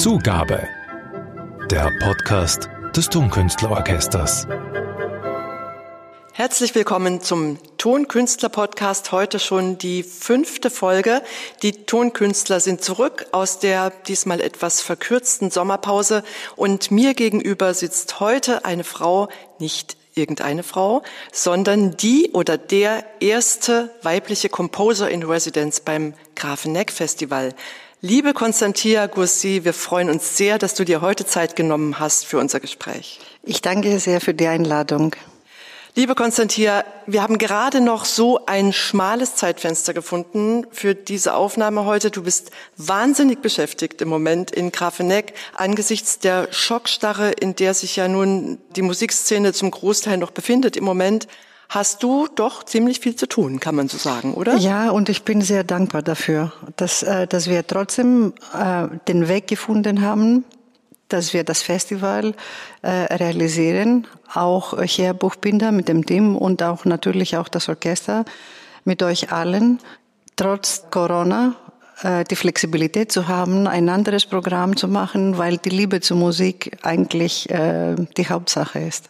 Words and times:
Zugabe. 0.00 0.66
Der 1.70 1.92
Podcast 2.00 2.70
des 2.96 3.10
Tonkünstlerorchesters. 3.10 4.46
Herzlich 6.32 6.74
willkommen 6.74 7.20
zum 7.20 7.58
Tonkünstler-Podcast. 7.76 9.12
Heute 9.12 9.38
schon 9.38 9.76
die 9.76 10.02
fünfte 10.02 10.70
Folge. 10.70 11.20
Die 11.62 11.84
Tonkünstler 11.84 12.60
sind 12.60 12.82
zurück 12.82 13.26
aus 13.32 13.58
der 13.58 13.90
diesmal 14.08 14.40
etwas 14.40 14.80
verkürzten 14.80 15.50
Sommerpause 15.50 16.24
und 16.56 16.90
mir 16.90 17.12
gegenüber 17.12 17.74
sitzt 17.74 18.20
heute 18.20 18.64
eine 18.64 18.84
Frau, 18.84 19.28
nicht 19.58 19.98
irgendeine 20.14 20.62
Frau, 20.62 21.02
sondern 21.30 21.98
die 21.98 22.30
oder 22.32 22.56
der 22.56 23.04
erste 23.20 23.90
weibliche 24.00 24.48
Composer 24.48 25.10
in 25.10 25.24
Residence 25.24 25.80
beim 25.80 26.14
Grafeneck 26.36 26.90
Festival. 26.90 27.54
Liebe 28.02 28.32
Konstantia 28.32 29.08
Gussi, 29.08 29.60
wir 29.64 29.74
freuen 29.74 30.08
uns 30.08 30.38
sehr, 30.38 30.56
dass 30.56 30.72
du 30.72 30.86
dir 30.86 31.02
heute 31.02 31.26
Zeit 31.26 31.54
genommen 31.54 31.98
hast 31.98 32.24
für 32.24 32.38
unser 32.38 32.58
Gespräch. 32.58 33.20
Ich 33.42 33.60
danke 33.60 33.98
sehr 33.98 34.22
für 34.22 34.32
die 34.32 34.46
Einladung. 34.46 35.14
Liebe 35.96 36.14
Konstantia, 36.14 36.86
wir 37.06 37.22
haben 37.22 37.36
gerade 37.36 37.82
noch 37.82 38.06
so 38.06 38.46
ein 38.46 38.72
schmales 38.72 39.36
Zeitfenster 39.36 39.92
gefunden 39.92 40.66
für 40.70 40.94
diese 40.94 41.34
Aufnahme 41.34 41.84
heute. 41.84 42.10
Du 42.10 42.22
bist 42.22 42.52
wahnsinnig 42.78 43.42
beschäftigt 43.42 44.00
im 44.00 44.08
Moment 44.08 44.50
in 44.50 44.72
Grafeneck 44.72 45.34
angesichts 45.54 46.18
der 46.18 46.50
Schockstarre, 46.52 47.32
in 47.32 47.54
der 47.54 47.74
sich 47.74 47.96
ja 47.96 48.08
nun 48.08 48.56
die 48.76 48.82
Musikszene 48.82 49.52
zum 49.52 49.70
Großteil 49.70 50.16
noch 50.16 50.30
befindet 50.30 50.78
im 50.78 50.84
Moment. 50.84 51.28
Hast 51.70 52.02
du 52.02 52.26
doch 52.26 52.64
ziemlich 52.64 52.98
viel 52.98 53.14
zu 53.14 53.28
tun, 53.28 53.60
kann 53.60 53.76
man 53.76 53.86
so 53.86 53.96
sagen, 53.96 54.34
oder? 54.34 54.56
Ja, 54.56 54.90
und 54.90 55.08
ich 55.08 55.22
bin 55.22 55.40
sehr 55.40 55.62
dankbar 55.62 56.02
dafür, 56.02 56.52
dass, 56.74 57.04
äh, 57.04 57.28
dass 57.28 57.48
wir 57.48 57.64
trotzdem 57.64 58.34
äh, 58.52 58.88
den 59.06 59.28
Weg 59.28 59.46
gefunden 59.46 60.00
haben, 60.00 60.44
dass 61.06 61.32
wir 61.32 61.44
das 61.44 61.62
Festival 61.62 62.34
äh, 62.82 62.90
realisieren, 63.14 64.08
auch 64.34 64.82
hier 64.82 65.14
Buchbinder 65.14 65.70
mit 65.70 65.86
dem 65.86 66.04
Team 66.04 66.34
und 66.36 66.60
auch 66.64 66.84
natürlich 66.86 67.36
auch 67.36 67.46
das 67.46 67.68
Orchester 67.68 68.24
mit 68.84 69.04
euch 69.04 69.30
allen, 69.30 69.78
trotz 70.34 70.86
Corona 70.90 71.54
die 72.30 72.36
Flexibilität 72.36 73.12
zu 73.12 73.28
haben, 73.28 73.66
ein 73.66 73.90
anderes 73.90 74.24
Programm 74.24 74.74
zu 74.74 74.88
machen, 74.88 75.36
weil 75.36 75.58
die 75.58 75.68
Liebe 75.68 76.00
zur 76.00 76.16
Musik 76.16 76.78
eigentlich 76.80 77.50
äh, 77.50 77.94
die 78.16 78.26
Hauptsache 78.26 78.78
ist. 78.78 79.09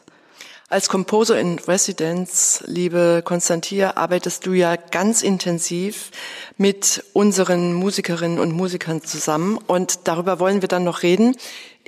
Als 0.72 0.88
Composer 0.88 1.40
in 1.40 1.58
Residence, 1.58 2.62
liebe 2.64 3.22
Konstantia, 3.24 3.96
arbeitest 3.96 4.46
du 4.46 4.52
ja 4.52 4.76
ganz 4.76 5.20
intensiv 5.20 6.12
mit 6.58 7.02
unseren 7.12 7.72
Musikerinnen 7.72 8.38
und 8.38 8.52
Musikern 8.52 9.02
zusammen. 9.02 9.58
Und 9.66 10.06
darüber 10.06 10.38
wollen 10.38 10.62
wir 10.62 10.68
dann 10.68 10.84
noch 10.84 11.02
reden 11.02 11.34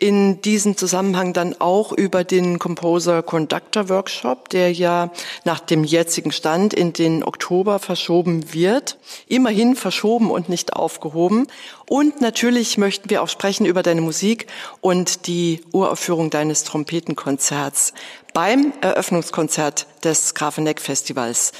in 0.03 0.41
diesem 0.43 0.77
Zusammenhang 0.77 1.33
dann 1.33 1.55
auch 1.61 1.93
über 1.93 2.25
den 2.25 2.59
Composer 2.59 3.23
Conductor 3.23 3.89
Workshop, 3.89 4.49
der 4.49 4.73
ja 4.73 5.13
nach 5.45 5.61
dem 5.61 5.85
jetzigen 5.85 6.33
Stand 6.33 6.75
in 6.75 6.93
den 6.93 7.23
Oktober 7.23 7.79
verschoben 7.79 8.53
wird. 8.53 8.99
Immerhin 9.29 9.77
verschoben 9.77 10.33
und 10.33 10.49
nicht 10.49 10.73
aufgehoben. 10.73 11.47
Und 11.89 12.21
natürlich 12.21 12.79
möchten 12.79 13.11
wir 13.11 13.23
auch 13.23 13.29
sprechen 13.29 13.65
über 13.65 13.85
deine 13.85 14.01
Musik 14.01 14.49
und 14.81 15.29
die 15.29 15.61
Uraufführung 15.71 16.31
deines 16.31 16.65
Trompetenkonzerts 16.65 17.93
beim 18.35 18.73
Eröffnungskonzert 18.81 19.87
des 20.03 20.35
Grafeneck 20.35 20.81
Festivals. 20.81 21.53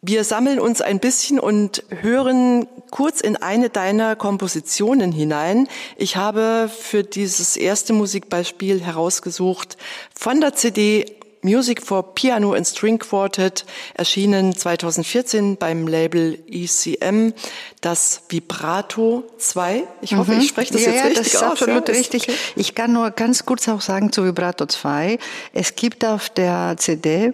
Wir 0.00 0.22
sammeln 0.22 0.60
uns 0.60 0.80
ein 0.80 1.00
bisschen 1.00 1.40
und 1.40 1.82
hören 1.88 2.68
kurz 2.92 3.20
in 3.20 3.36
eine 3.36 3.68
deiner 3.68 4.14
Kompositionen 4.14 5.10
hinein. 5.10 5.66
Ich 5.96 6.16
habe 6.16 6.70
für 6.72 7.02
dieses 7.02 7.56
erste 7.56 7.92
Musikbeispiel 7.92 8.80
herausgesucht 8.80 9.76
von 10.14 10.40
der 10.40 10.54
CD 10.54 11.18
Music 11.42 11.82
for 11.82 12.14
Piano 12.14 12.52
and 12.52 12.66
String 12.66 12.98
Quartet, 12.98 13.64
erschienen 13.94 14.56
2014 14.56 15.56
beim 15.56 15.86
Label 15.86 16.38
ECM, 16.48 17.32
das 17.80 18.22
Vibrato 18.28 19.24
2. 19.38 19.84
Ich 20.00 20.14
hoffe, 20.14 20.32
mhm. 20.32 20.40
ich 20.40 20.48
spreche 20.48 20.72
das 20.72 20.84
ja, 20.84 20.92
jetzt 20.92 21.00
ja, 21.00 21.06
richtig 21.06 21.24
das 21.24 21.34
ist 21.34 21.42
aus. 21.42 21.52
Absolut 21.52 21.88
ja, 21.88 21.94
richtig. 21.94 22.28
Ich 22.56 22.74
kann 22.74 22.92
nur 22.92 23.10
ganz 23.10 23.46
kurz 23.46 23.68
auch 23.68 23.80
sagen 23.80 24.12
zu 24.12 24.24
Vibrato 24.24 24.66
2. 24.66 25.18
Es 25.52 25.76
gibt 25.76 26.04
auf 26.04 26.28
der 26.28 26.76
CD 26.76 27.32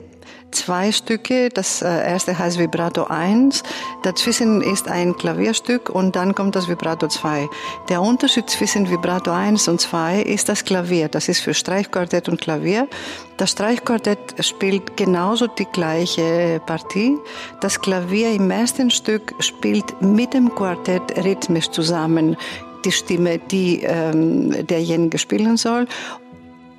zwei 0.55 0.93
Stücke. 0.93 1.49
Das 1.49 1.83
äh, 1.83 1.87
erste 1.87 2.39
heißt 2.39 2.59
Vibrato 2.59 3.05
1. 3.05 3.63
Dazwischen 4.03 4.63
ist 4.63 4.89
ein 4.89 5.17
Klavierstück 5.17 5.91
und 5.91 6.17
dann 6.17 6.35
kommt 6.35 6.57
das 6.57 6.69
Vibrato 6.69 7.09
2. 7.09 7.49
Der 7.89 8.01
Unterschied 8.01 8.49
zwischen 8.49 8.91
Vibrato 8.91 9.31
1 9.31 9.69
und 9.69 9.81
2 9.81 10.23
ist 10.23 10.49
das 10.49 10.65
Klavier. 10.65 11.09
Das 11.09 11.29
ist 11.29 11.41
für 11.41 11.55
Streichquartett 11.55 12.29
und 12.29 12.41
Klavier. 12.41 12.89
Das 13.37 13.51
Streichquartett 13.51 14.45
spielt 14.45 14.97
genauso 14.97 15.47
die 15.47 15.67
gleiche 15.67 16.61
Partie. 16.65 17.17
Das 17.61 17.81
Klavier 17.81 18.33
im 18.33 18.51
ersten 18.51 18.91
Stück 18.91 19.35
spielt 19.41 20.01
mit 20.01 20.35
dem 20.35 20.55
Quartett 20.55 21.25
rhythmisch 21.25 21.71
zusammen 21.71 22.37
die 22.85 22.93
Stimme, 22.93 23.39
die 23.39 23.83
ähm, 23.83 24.67
derjenige 24.67 25.19
spielen 25.19 25.57
soll. 25.57 25.87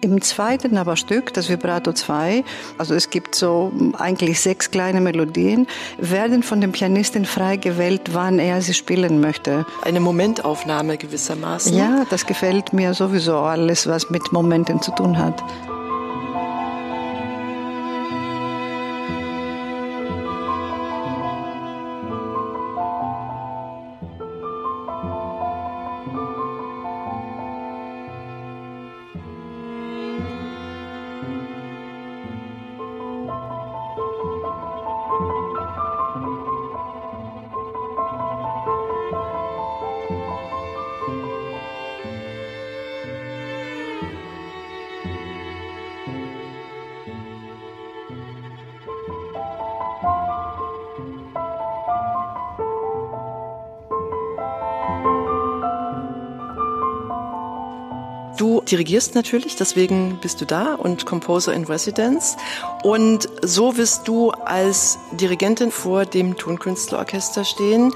Im 0.05 0.21
zweiten 0.21 0.77
aber 0.77 0.97
Stück, 0.97 1.33
das 1.33 1.49
Vibrato 1.49 1.91
2, 1.91 2.43
also 2.77 2.93
es 2.93 3.09
gibt 3.09 3.33
so 3.33 3.71
eigentlich 3.97 4.39
sechs 4.39 4.69
kleine 4.69 5.01
Melodien, 5.01 5.66
werden 5.97 6.43
von 6.43 6.61
dem 6.61 6.73
Pianisten 6.73 7.25
frei 7.25 7.57
gewählt, 7.57 8.13
wann 8.13 8.38
er 8.38 8.61
sie 8.61 8.75
spielen 8.75 9.19
möchte. 9.19 9.66
Eine 9.81 9.99
Momentaufnahme 10.01 10.97
gewissermaßen. 10.97 11.75
Ja, 11.75 12.05
das 12.11 12.27
gefällt 12.27 12.71
mir 12.71 12.93
sowieso 12.93 13.38
alles, 13.38 13.88
was 13.88 14.11
mit 14.11 14.31
Momenten 14.31 14.79
zu 14.79 14.91
tun 14.91 15.17
hat. 15.17 15.43
Dirigierst 58.75 59.15
natürlich, 59.15 59.55
deswegen 59.55 60.19
bist 60.21 60.41
du 60.41 60.45
da 60.45 60.73
und 60.73 61.05
Composer 61.05 61.53
in 61.53 61.63
Residence. 61.63 62.35
Und 62.83 63.29
so 63.41 63.77
wirst 63.77 64.05
du 64.05 64.31
als 64.31 64.99
Dirigentin 65.13 65.71
vor 65.71 66.05
dem 66.05 66.35
Tonkünstlerorchester 66.35 67.45
stehen 67.45 67.93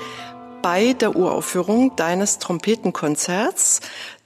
bei 0.61 0.93
der 0.93 1.17
Uraufführung 1.17 1.97
deines 1.97 2.39
Trompetenkonzerts. 2.39 3.81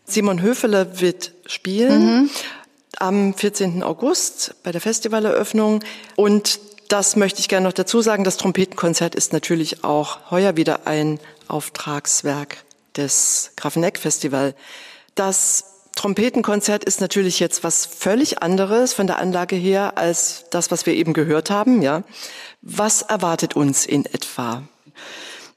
Simon 0.06 0.44
Höfele 0.44 1.02
wird 1.02 1.32
spielen 1.48 2.22
mhm. 2.22 2.30
am 3.00 3.34
14. 3.34 3.82
August 3.82 4.54
bei 4.62 4.72
der 4.72 4.82
Festivaleröffnung. 4.82 5.84
Und 6.16 6.60
das 6.88 7.16
möchte 7.16 7.40
ich 7.40 7.50
gerne 7.50 7.66
noch 7.66 7.74
dazu 7.74 8.04
sagen. 8.04 8.24
Das 8.24 8.38
Trompetenkonzert 8.38 9.16
ist 9.16 9.34
natürlich 9.34 9.84
auch 9.84 10.30
heuer 10.30 10.56
wieder 10.56 10.86
ein 10.86 11.20
Auftragswerk 11.48 12.58
des 12.96 13.54
Grafeneck 13.56 13.98
Festival. 13.98 14.54
Das 15.16 15.73
Trompetenkonzert 15.96 16.84
ist 16.84 17.02
natürlich 17.02 17.40
jetzt 17.40 17.64
was 17.64 17.86
völlig 17.86 18.42
anderes 18.42 18.94
von 18.94 19.08
der 19.08 19.20
Anlage 19.20 19.56
her 19.56 19.98
als 19.98 20.46
das, 20.50 20.72
was 20.72 20.86
wir 20.86 20.94
eben 20.94 21.14
gehört 21.14 21.50
haben, 21.50 21.82
ja. 21.82 22.04
Was 22.62 23.02
erwartet 23.02 23.56
uns 23.56 23.86
in 23.86 24.06
etwa? 24.06 24.64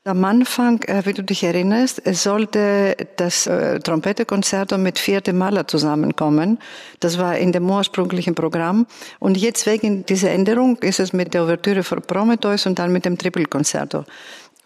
Am 0.06 0.24
Anfang, 0.24 0.82
äh, 0.82 1.04
wie 1.04 1.14
du 1.14 1.24
dich 1.24 1.42
erinnerst, 1.42 2.00
sollte 2.04 2.96
das 3.16 3.48
äh, 3.48 3.80
Trompetekonzerto 3.80 4.78
mit 4.78 5.00
vierte 5.00 5.32
Maler 5.32 5.66
zusammenkommen. 5.66 6.60
Das 7.00 7.18
war 7.18 7.36
in 7.36 7.50
dem 7.50 7.68
ursprünglichen 7.68 8.36
Programm. 8.36 8.86
Und 9.18 9.36
jetzt 9.36 9.66
wegen 9.66 10.06
dieser 10.06 10.30
Änderung 10.30 10.76
ist 10.76 11.00
es 11.00 11.12
mit 11.12 11.34
der 11.34 11.42
Ouvertüre 11.42 11.82
für 11.82 12.00
Prometheus 12.00 12.66
und 12.66 12.78
dann 12.78 12.92
mit 12.92 13.04
dem 13.04 13.18
Trippelkonzerto. 13.18 14.04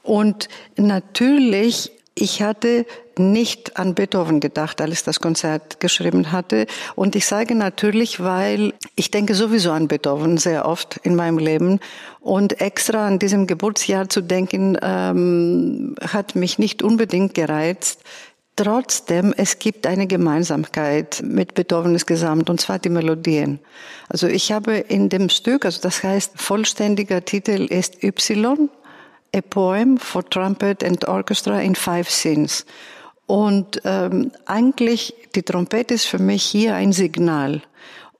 Und 0.02 0.48
natürlich 0.76 1.90
ich 2.20 2.42
hatte 2.42 2.86
nicht 3.16 3.76
an 3.78 3.94
Beethoven 3.94 4.40
gedacht, 4.40 4.80
als 4.80 4.92
ich 4.92 5.02
das 5.04 5.20
Konzert 5.20 5.80
geschrieben 5.80 6.32
hatte. 6.32 6.66
Und 6.94 7.16
ich 7.16 7.26
sage 7.26 7.54
natürlich, 7.54 8.20
weil 8.20 8.74
ich 8.96 9.10
denke 9.10 9.34
sowieso 9.34 9.72
an 9.72 9.88
Beethoven 9.88 10.36
sehr 10.36 10.66
oft 10.66 10.98
in 11.02 11.16
meinem 11.16 11.38
Leben. 11.38 11.80
Und 12.20 12.60
extra 12.60 13.06
an 13.06 13.18
diesem 13.18 13.46
Geburtsjahr 13.46 14.08
zu 14.08 14.20
denken, 14.20 14.76
ähm, 14.82 15.94
hat 16.00 16.36
mich 16.36 16.58
nicht 16.58 16.82
unbedingt 16.82 17.34
gereizt. 17.34 18.02
Trotzdem, 18.56 19.32
es 19.36 19.58
gibt 19.58 19.86
eine 19.86 20.06
Gemeinsamkeit 20.06 21.22
mit 21.24 21.54
Beethovens 21.54 22.04
Gesamt, 22.04 22.50
und 22.50 22.60
zwar 22.60 22.78
die 22.78 22.90
Melodien. 22.90 23.58
Also 24.08 24.26
ich 24.26 24.52
habe 24.52 24.76
in 24.76 25.08
dem 25.08 25.30
Stück, 25.30 25.64
also 25.64 25.80
das 25.80 26.02
heißt, 26.02 26.32
vollständiger 26.36 27.24
Titel 27.24 27.64
ist 27.64 28.02
Y, 28.04 28.68
A 29.34 29.40
Poem 29.40 29.98
for 29.98 30.28
Trumpet 30.28 30.82
and 30.84 31.06
Orchestra 31.06 31.60
in 31.60 31.74
Five 31.74 32.10
Scenes. 32.10 32.66
Und 33.26 33.80
ähm, 33.84 34.32
eigentlich, 34.46 35.14
die 35.34 35.42
Trompete 35.42 35.94
ist 35.94 36.06
für 36.06 36.18
mich 36.18 36.42
hier 36.42 36.74
ein 36.74 36.92
Signal. 36.92 37.62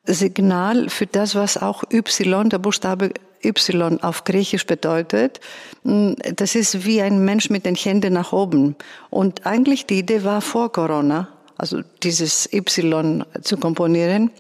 Signal 0.04 0.88
für 0.88 1.06
das, 1.06 1.34
was 1.34 1.56
auch 1.56 1.82
Y, 1.92 2.48
der 2.48 2.58
Buchstabe 2.58 3.12
Y 3.44 4.02
auf 4.02 4.24
Griechisch 4.24 4.66
bedeutet. 4.66 5.40
Mm, 5.82 6.12
das 6.36 6.54
ist 6.54 6.84
wie 6.84 7.02
ein 7.02 7.24
Mensch 7.24 7.50
mit 7.50 7.66
den 7.66 7.74
Händen 7.74 8.12
nach 8.12 8.32
oben. 8.32 8.76
Und 9.08 9.46
eigentlich 9.46 9.86
die 9.86 9.98
Idee 9.98 10.24
war 10.24 10.40
vor 10.40 10.70
Corona, 10.70 11.28
also 11.56 11.80
dieses 12.02 12.52
Y 12.52 13.24
zu 13.42 13.56
komponieren. 13.56 14.30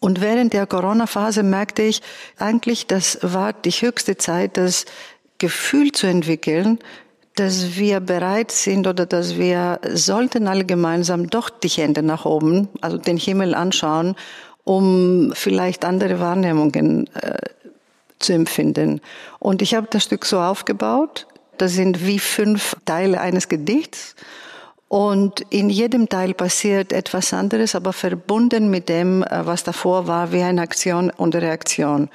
Und 0.00 0.20
während 0.20 0.52
der 0.52 0.66
Corona-Phase 0.66 1.42
merkte 1.42 1.82
ich 1.82 2.02
eigentlich, 2.38 2.86
das 2.86 3.18
war 3.22 3.52
die 3.52 3.70
höchste 3.70 4.16
Zeit, 4.16 4.56
das 4.56 4.84
Gefühl 5.38 5.92
zu 5.92 6.06
entwickeln, 6.06 6.78
dass 7.36 7.76
wir 7.76 8.00
bereit 8.00 8.50
sind 8.50 8.86
oder 8.86 9.06
dass 9.06 9.38
wir 9.38 9.80
sollten 9.92 10.48
alle 10.48 10.64
gemeinsam 10.64 11.30
doch 11.30 11.50
die 11.50 11.68
Hände 11.68 12.02
nach 12.02 12.24
oben, 12.24 12.68
also 12.80 12.98
den 12.98 13.16
Himmel 13.16 13.54
anschauen, 13.54 14.16
um 14.64 15.32
vielleicht 15.34 15.84
andere 15.84 16.18
Wahrnehmungen 16.18 17.06
äh, 17.14 17.38
zu 18.18 18.32
empfinden. 18.32 19.00
Und 19.38 19.62
ich 19.62 19.74
habe 19.74 19.86
das 19.88 20.04
Stück 20.04 20.24
so 20.24 20.40
aufgebaut. 20.40 21.26
Das 21.58 21.72
sind 21.72 22.04
wie 22.04 22.18
fünf 22.18 22.74
Teile 22.84 23.20
eines 23.20 23.48
Gedichts. 23.48 24.16
Und 24.88 25.42
in 25.50 25.70
jedem 25.70 26.08
Teil 26.08 26.34
passiert 26.34 26.92
etwas 26.92 27.32
anderes, 27.32 27.74
aber 27.74 27.92
verbunden 27.92 28.70
mit 28.70 28.88
dem, 28.88 29.22
äh, 29.22 29.46
was 29.46 29.62
davor 29.62 30.06
war, 30.06 30.32
wie 30.32 30.42
eine 30.42 30.62
Aktion 30.62 31.10
und 31.10 31.36
Reaktion. 31.36 32.08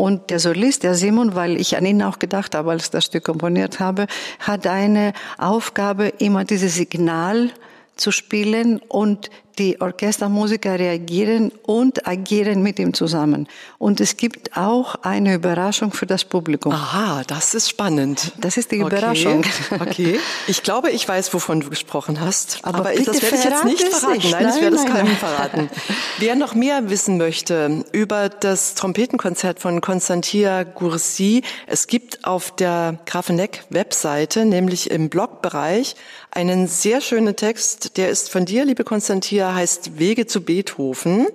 Und 0.00 0.30
der 0.30 0.38
Solist, 0.38 0.82
der 0.82 0.94
Simon, 0.94 1.34
weil 1.34 1.60
ich 1.60 1.76
an 1.76 1.84
ihn 1.84 2.02
auch 2.02 2.18
gedacht 2.18 2.54
habe, 2.54 2.70
als 2.70 2.84
ich 2.84 2.90
das 2.90 3.04
Stück 3.04 3.22
komponiert 3.24 3.80
habe, 3.80 4.06
hat 4.38 4.66
eine 4.66 5.12
Aufgabe, 5.36 6.06
immer 6.06 6.46
dieses 6.46 6.74
Signal 6.74 7.50
zu 7.96 8.10
spielen 8.10 8.78
und 8.88 9.28
die 9.60 9.80
Orchestermusiker 9.80 10.78
reagieren 10.78 11.52
und 11.66 12.08
agieren 12.08 12.62
mit 12.62 12.78
ihm 12.78 12.94
zusammen. 12.94 13.46
Und 13.78 14.00
es 14.00 14.16
gibt 14.16 14.56
auch 14.56 14.94
eine 15.02 15.34
Überraschung 15.34 15.92
für 15.92 16.06
das 16.06 16.24
Publikum. 16.24 16.72
Aha, 16.72 17.22
das 17.26 17.52
ist 17.54 17.68
spannend. 17.68 18.32
Das 18.40 18.56
ist 18.56 18.72
die 18.72 18.76
Überraschung. 18.76 19.44
Okay. 19.78 20.18
Ich 20.46 20.62
glaube, 20.62 20.90
ich 20.90 21.06
weiß, 21.06 21.32
wovon 21.34 21.60
du 21.60 21.68
gesprochen 21.68 22.20
hast. 22.20 22.60
Aber, 22.62 22.78
aber 22.78 22.94
das 22.94 23.20
werde 23.22 23.36
ich 23.36 23.44
jetzt 23.44 23.64
nicht 23.64 23.82
verraten. 23.82 24.12
Nicht. 24.14 24.30
Nein, 24.32 24.42
nein, 24.44 24.54
ich 24.56 24.62
werde 24.62 24.76
es 24.76 24.86
keinem 24.86 25.16
verraten. 25.16 25.70
Wer 26.18 26.36
noch 26.36 26.54
mehr 26.54 26.88
wissen 26.88 27.18
möchte 27.18 27.84
über 27.92 28.30
das 28.30 28.74
Trompetenkonzert 28.74 29.60
von 29.60 29.82
Konstantia 29.82 30.62
Gursi, 30.62 31.42
es 31.66 31.86
gibt 31.86 32.24
auf 32.24 32.54
der 32.56 32.98
Grafeneck 33.04 33.64
Webseite, 33.68 34.46
nämlich 34.46 34.90
im 34.90 35.10
Blogbereich, 35.10 35.96
einen 36.30 36.68
sehr 36.68 37.00
schönen 37.00 37.36
Text, 37.36 37.96
der 37.96 38.08
ist 38.08 38.30
von 38.30 38.44
dir, 38.44 38.64
liebe 38.64 38.84
Konstantia, 38.84 39.49
heißt 39.54 39.98
Wege 39.98 40.26
zu 40.26 40.42
Beethoven. 40.42 41.26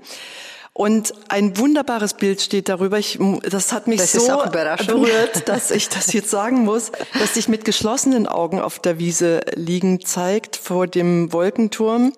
Und 0.77 1.13
ein 1.29 1.57
wunderbares 1.57 2.15
Bild 2.15 2.41
steht 2.41 2.67
darüber. 2.67 2.99
Ich, 2.99 3.17
das 3.49 3.71
hat 3.71 3.87
mich 3.87 4.01
das 4.01 4.11
so 4.11 4.43
berührt, 4.85 5.47
dass 5.47 5.71
ich 5.71 5.87
das 5.87 6.11
jetzt 6.11 6.29
sagen 6.31 6.65
muss, 6.65 6.91
dass 7.17 7.35
sich 7.35 7.47
mit 7.47 7.63
geschlossenen 7.63 8.27
Augen 8.27 8.59
auf 8.59 8.79
der 8.79 8.99
Wiese 8.99 9.39
liegen 9.55 10.03
zeigt 10.03 10.57
vor 10.57 10.85
dem 10.85 11.31
Wolkenturm. 11.31 12.11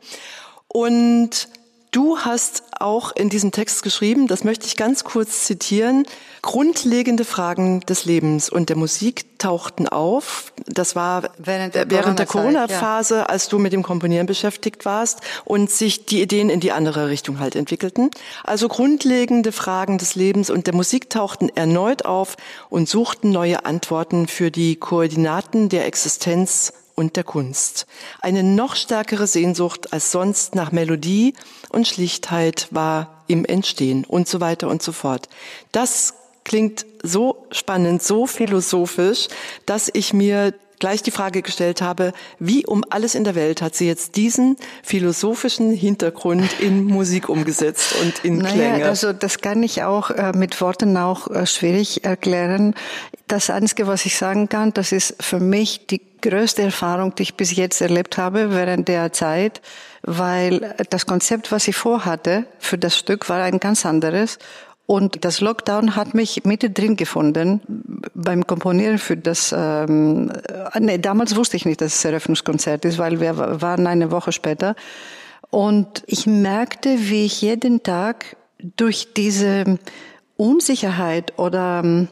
Und 0.68 1.50
Du 1.98 2.20
hast 2.20 2.62
auch 2.80 3.12
in 3.16 3.30
diesem 3.30 3.52
Text 3.52 3.82
geschrieben, 3.82 4.28
das 4.28 4.44
möchte 4.44 4.68
ich 4.68 4.78
ganz 4.78 5.04
kurz 5.04 5.46
zitieren, 5.46 6.06
grundlegende 6.44 7.26
Fragen 7.26 7.80
des 7.80 8.06
Lebens 8.06 8.52
und 8.52 8.70
der 8.70 8.78
Musik 8.78 9.40
tauchten 9.40 9.88
auf. 9.88 10.54
Das 10.68 10.96
war 10.96 11.32
während 11.40 11.74
der, 11.74 11.90
während 11.90 12.20
der 12.20 12.28
Corona-Phase, 12.28 13.16
ja. 13.16 13.24
als 13.24 13.50
du 13.50 13.58
mit 13.58 13.74
dem 13.74 13.82
Komponieren 13.82 14.28
beschäftigt 14.28 14.86
warst 14.86 15.22
und 15.44 15.72
sich 15.72 16.06
die 16.06 16.22
Ideen 16.22 16.52
in 16.52 16.60
die 16.60 16.72
andere 16.72 17.10
Richtung 17.10 17.40
halt 17.40 17.56
entwickelten. 17.56 18.12
Also 18.44 18.68
grundlegende 18.68 19.52
Fragen 19.52 19.98
des 19.98 20.14
Lebens 20.14 20.52
und 20.52 20.68
der 20.68 20.76
Musik 20.76 21.10
tauchten 21.10 21.50
erneut 21.50 22.06
auf 22.06 22.38
und 22.70 22.88
suchten 22.88 23.32
neue 23.32 23.66
Antworten 23.66 24.28
für 24.28 24.52
die 24.52 24.76
Koordinaten 24.76 25.68
der 25.70 25.88
Existenz 25.88 26.74
und 26.98 27.16
der 27.16 27.24
Kunst. 27.24 27.86
Eine 28.22 28.44
noch 28.44 28.76
stärkere 28.76 29.28
Sehnsucht 29.28 29.94
als 29.94 30.12
sonst 30.12 30.56
nach 30.56 30.72
Melodie 30.72 31.36
und 31.70 31.88
Schlichtheit 31.88 32.68
war 32.72 33.24
im 33.28 33.46
Entstehen 33.46 34.04
und 34.04 34.28
so 34.28 34.42
weiter 34.42 34.68
und 34.68 34.82
so 34.82 34.92
fort. 34.92 35.30
Das 35.72 36.16
klingt 36.44 36.86
so 37.04 37.46
spannend, 37.52 38.02
so 38.02 38.26
philosophisch, 38.26 39.28
dass 39.66 39.90
ich 39.94 40.14
mir 40.14 40.54
gleich 40.80 41.02
die 41.02 41.12
Frage 41.12 41.42
gestellt 41.42 41.82
habe, 41.82 42.14
wie 42.40 42.66
um 42.66 42.84
alles 42.90 43.16
in 43.16 43.24
der 43.24 43.36
Welt 43.36 43.62
hat 43.62 43.76
sie 43.76 43.88
jetzt 43.88 44.16
diesen 44.16 44.58
philosophischen 44.84 45.74
Hintergrund 45.74 46.60
in 46.60 46.86
Musik 46.86 47.30
umgesetzt 47.30 47.96
und 48.02 48.24
in 48.24 48.38
naja, 48.38 48.54
Klänge? 48.54 48.86
Also 48.86 49.14
das 49.14 49.40
kann 49.40 49.64
ich 49.64 49.84
auch 49.84 50.12
äh, 50.12 50.34
mit 50.36 50.60
Worten 50.62 50.96
auch 50.98 51.30
äh, 51.30 51.46
schwierig 51.46 52.04
erklären. 52.04 52.76
Das 53.28 53.50
Einzige, 53.50 53.88
was 53.88 54.06
ich 54.06 54.18
sagen 54.18 54.48
kann, 54.48 54.74
das 54.74 54.94
ist 54.94 55.22
für 55.22 55.40
mich 55.40 55.88
die 55.88 56.02
größte 56.22 56.62
Erfahrung, 56.62 57.14
die 57.16 57.24
ich 57.24 57.36
bis 57.36 57.56
jetzt 57.56 57.82
erlebt 57.82 58.18
habe 58.18 58.54
während 58.54 58.88
der 58.88 59.12
Zeit, 59.12 59.62
weil 60.02 60.74
das 60.90 61.06
Konzept, 61.06 61.52
was 61.52 61.68
ich 61.68 61.76
vorhatte 61.76 62.46
für 62.58 62.78
das 62.78 62.98
Stück, 62.98 63.28
war 63.30 63.44
ein 63.44 63.60
ganz 63.60 63.86
anderes. 63.86 64.40
Und 64.86 65.26
das 65.26 65.42
Lockdown 65.42 65.98
hat 65.98 66.14
mich 66.14 66.46
mittendrin 66.46 66.96
gefunden 66.96 67.60
beim 68.14 68.48
Komponieren 68.48 68.98
für 68.98 69.18
das. 69.18 69.54
Ähm, 69.56 70.32
nee, 70.80 70.98
damals 70.98 71.36
wusste 71.36 71.58
ich 71.58 71.66
nicht, 71.66 71.82
dass 71.82 71.96
es 71.96 72.06
Eröffnungskonzert 72.06 72.86
ist, 72.86 72.98
weil 72.98 73.20
wir 73.20 73.62
waren 73.62 73.86
eine 73.86 74.12
Woche 74.12 74.32
später. 74.32 74.76
Und 75.50 76.04
ich 76.08 76.26
merkte, 76.26 76.98
wie 77.10 77.26
ich 77.26 77.42
jeden 77.42 77.84
Tag 77.84 78.38
durch 78.78 79.14
diese 79.14 79.78
Unsicherheit 80.38 81.38
oder 81.38 81.82
ähm, 81.84 82.08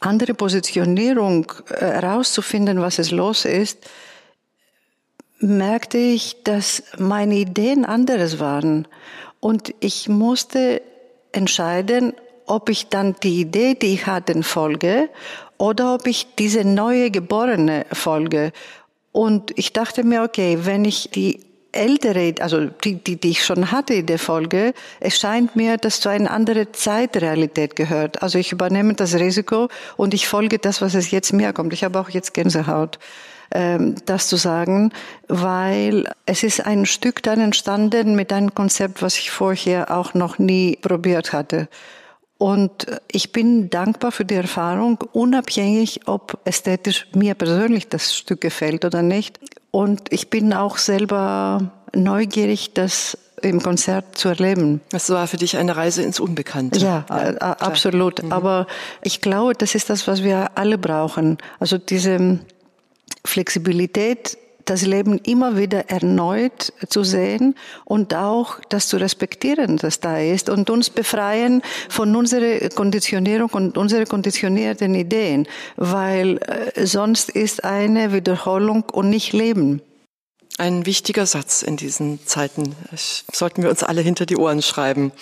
andere 0.00 0.34
Positionierung 0.34 1.52
herauszufinden, 1.68 2.78
äh, 2.78 2.80
was 2.80 2.98
es 2.98 3.10
los 3.10 3.44
ist, 3.44 3.78
merkte 5.38 5.98
ich, 5.98 6.42
dass 6.42 6.82
meine 6.98 7.36
Ideen 7.36 7.84
anderes 7.84 8.40
waren. 8.40 8.86
Und 9.40 9.74
ich 9.80 10.08
musste 10.08 10.82
entscheiden, 11.32 12.12
ob 12.46 12.68
ich 12.68 12.88
dann 12.88 13.14
die 13.22 13.40
Idee, 13.40 13.74
die 13.74 13.94
ich 13.94 14.06
hatte, 14.06 14.42
folge 14.42 15.08
oder 15.56 15.94
ob 15.94 16.06
ich 16.06 16.34
diese 16.38 16.64
neue 16.64 17.10
Geborene 17.10 17.86
folge. 17.92 18.52
Und 19.12 19.52
ich 19.56 19.72
dachte 19.72 20.04
mir, 20.04 20.22
okay, 20.22 20.58
wenn 20.62 20.84
ich 20.84 21.10
die 21.10 21.40
ältere, 21.72 22.34
also 22.40 22.66
die, 22.66 22.96
die, 22.96 23.20
die 23.20 23.30
ich 23.30 23.44
schon 23.44 23.70
hatte 23.70 23.94
in 23.94 24.06
der 24.06 24.18
Folge, 24.18 24.74
es 25.00 25.18
scheint 25.18 25.56
mir, 25.56 25.76
dass 25.76 26.00
zu 26.00 26.08
einer 26.08 26.30
anderen 26.30 26.68
Zeitrealität 26.72 27.76
gehört. 27.76 28.22
Also 28.22 28.38
ich 28.38 28.52
übernehme 28.52 28.94
das 28.94 29.14
Risiko 29.14 29.68
und 29.96 30.14
ich 30.14 30.28
folge 30.28 30.58
das, 30.58 30.82
was 30.82 30.94
es 30.94 31.10
jetzt 31.10 31.32
mir 31.32 31.52
kommt. 31.52 31.72
Ich 31.72 31.84
habe 31.84 31.98
auch 32.00 32.10
jetzt 32.10 32.34
Gänsehaut, 32.34 32.98
ähm, 33.52 33.96
das 34.06 34.28
zu 34.28 34.36
sagen, 34.36 34.92
weil 35.28 36.10
es 36.26 36.42
ist 36.42 36.64
ein 36.66 36.86
Stück 36.86 37.22
dann 37.22 37.40
entstanden 37.40 38.14
mit 38.14 38.32
einem 38.32 38.54
Konzept, 38.54 39.02
was 39.02 39.18
ich 39.18 39.30
vorher 39.30 39.96
auch 39.96 40.14
noch 40.14 40.38
nie 40.38 40.76
probiert 40.76 41.32
hatte. 41.32 41.68
Und 42.38 42.86
ich 43.12 43.32
bin 43.32 43.68
dankbar 43.68 44.12
für 44.12 44.24
die 44.24 44.36
Erfahrung, 44.36 44.98
unabhängig, 45.12 46.00
ob 46.06 46.38
ästhetisch 46.46 47.06
mir 47.14 47.34
persönlich 47.34 47.88
das 47.88 48.16
Stück 48.16 48.40
gefällt 48.40 48.86
oder 48.86 49.02
nicht. 49.02 49.38
Und 49.70 50.12
ich 50.12 50.30
bin 50.30 50.52
auch 50.52 50.78
selber 50.78 51.70
neugierig, 51.94 52.74
das 52.74 53.16
im 53.42 53.62
Konzert 53.62 54.18
zu 54.18 54.28
erleben. 54.28 54.80
Das 54.90 55.08
war 55.10 55.26
für 55.26 55.36
dich 55.36 55.56
eine 55.56 55.76
Reise 55.76 56.02
ins 56.02 56.20
Unbekannte. 56.20 56.78
Ja, 56.80 57.06
ja 57.08 57.30
äh, 57.30 57.36
absolut. 57.38 58.22
Mhm. 58.22 58.32
Aber 58.32 58.66
ich 59.02 59.20
glaube, 59.20 59.54
das 59.54 59.74
ist 59.74 59.90
das, 59.90 60.06
was 60.06 60.22
wir 60.22 60.50
alle 60.56 60.78
brauchen. 60.78 61.38
Also 61.58 61.78
diese 61.78 62.40
Flexibilität 63.24 64.36
das 64.64 64.82
Leben 64.86 65.18
immer 65.18 65.56
wieder 65.56 65.90
erneut 65.90 66.72
zu 66.88 67.04
sehen 67.04 67.54
und 67.84 68.14
auch 68.14 68.60
das 68.68 68.88
zu 68.88 68.96
respektieren, 68.96 69.76
das 69.76 70.00
da 70.00 70.18
ist 70.18 70.48
und 70.48 70.70
uns 70.70 70.90
befreien 70.90 71.62
von 71.88 72.14
unserer 72.16 72.68
Konditionierung 72.70 73.50
und 73.50 73.78
unserer 73.78 74.04
konditionierten 74.04 74.94
Ideen, 74.94 75.46
weil 75.76 76.38
äh, 76.38 76.86
sonst 76.86 77.30
ist 77.30 77.64
eine 77.64 78.12
Wiederholung 78.12 78.84
und 78.90 79.10
nicht 79.10 79.32
Leben. 79.32 79.82
Ein 80.58 80.84
wichtiger 80.84 81.24
Satz 81.26 81.62
in 81.62 81.76
diesen 81.76 82.26
Zeiten. 82.26 82.74
Sollten 83.32 83.62
wir 83.62 83.70
uns 83.70 83.82
alle 83.82 84.02
hinter 84.02 84.26
die 84.26 84.36
Ohren 84.36 84.60
schreiben. 84.60 85.12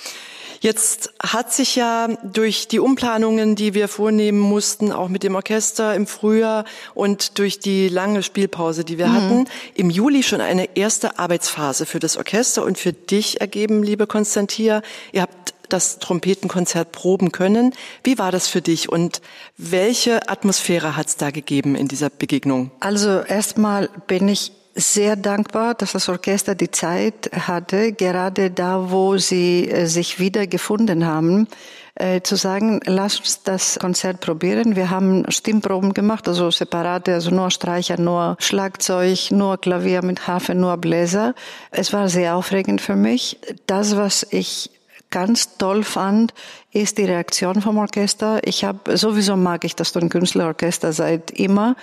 Jetzt 0.60 1.12
hat 1.22 1.52
sich 1.52 1.76
ja 1.76 2.08
durch 2.22 2.68
die 2.68 2.80
Umplanungen, 2.80 3.54
die 3.54 3.74
wir 3.74 3.88
vornehmen 3.88 4.40
mussten, 4.40 4.92
auch 4.92 5.08
mit 5.08 5.22
dem 5.22 5.34
Orchester 5.34 5.94
im 5.94 6.06
Frühjahr 6.06 6.64
und 6.94 7.38
durch 7.38 7.60
die 7.60 7.88
lange 7.88 8.22
Spielpause, 8.22 8.84
die 8.84 8.98
wir 8.98 9.08
mhm. 9.08 9.14
hatten, 9.14 9.44
im 9.74 9.90
Juli 9.90 10.22
schon 10.22 10.40
eine 10.40 10.76
erste 10.76 11.18
Arbeitsphase 11.18 11.86
für 11.86 12.00
das 12.00 12.16
Orchester 12.16 12.64
und 12.64 12.78
für 12.78 12.92
dich 12.92 13.40
ergeben, 13.40 13.82
liebe 13.82 14.06
Konstantia. 14.06 14.82
Ihr 15.12 15.22
habt 15.22 15.54
das 15.68 15.98
Trompetenkonzert 15.98 16.92
proben 16.92 17.32
können. 17.32 17.74
Wie 18.02 18.18
war 18.18 18.32
das 18.32 18.48
für 18.48 18.62
dich 18.62 18.88
und 18.88 19.20
welche 19.56 20.28
Atmosphäre 20.28 20.96
hat 20.96 21.08
es 21.08 21.16
da 21.16 21.30
gegeben 21.30 21.74
in 21.74 21.88
dieser 21.88 22.10
Begegnung? 22.10 22.70
Also 22.80 23.20
erstmal 23.20 23.90
bin 24.06 24.28
ich 24.28 24.52
sehr 24.78 25.16
dankbar, 25.16 25.74
dass 25.74 25.92
das 25.92 26.08
Orchester 26.08 26.54
die 26.54 26.70
Zeit 26.70 27.30
hatte, 27.32 27.92
gerade 27.92 28.50
da, 28.50 28.90
wo 28.90 29.16
sie 29.18 29.68
äh, 29.68 29.86
sich 29.86 30.20
wieder 30.20 30.46
gefunden 30.46 31.04
haben, 31.04 31.48
äh, 31.96 32.20
zu 32.22 32.36
sagen, 32.36 32.80
lass 32.84 33.18
uns 33.18 33.42
das 33.42 33.78
Konzert 33.80 34.20
probieren. 34.20 34.76
Wir 34.76 34.90
haben 34.90 35.24
Stimmproben 35.30 35.94
gemacht, 35.94 36.28
also 36.28 36.50
separate, 36.50 37.14
also 37.14 37.30
nur 37.30 37.50
Streicher, 37.50 38.00
nur 38.00 38.36
Schlagzeug, 38.38 39.32
nur 39.32 39.58
Klavier 39.58 40.04
mit 40.04 40.28
Harfe, 40.28 40.54
nur 40.54 40.76
Bläser. 40.76 41.34
Es 41.72 41.92
war 41.92 42.08
sehr 42.08 42.36
aufregend 42.36 42.80
für 42.80 42.96
mich. 42.96 43.38
Das, 43.66 43.96
was 43.96 44.26
ich 44.30 44.70
ganz 45.10 45.56
toll 45.56 45.84
fand, 45.84 46.34
ist 46.72 46.98
die 46.98 47.04
Reaktion 47.04 47.60
vom 47.62 47.78
Orchester. 47.78 48.40
Ich 48.44 48.64
habe 48.64 48.96
sowieso 48.96 49.36
mag 49.36 49.64
ich 49.64 49.74
das 49.74 49.92
Tonkünstlerorchester 49.92 50.92
seit 50.92 51.30
immer. 51.30 51.76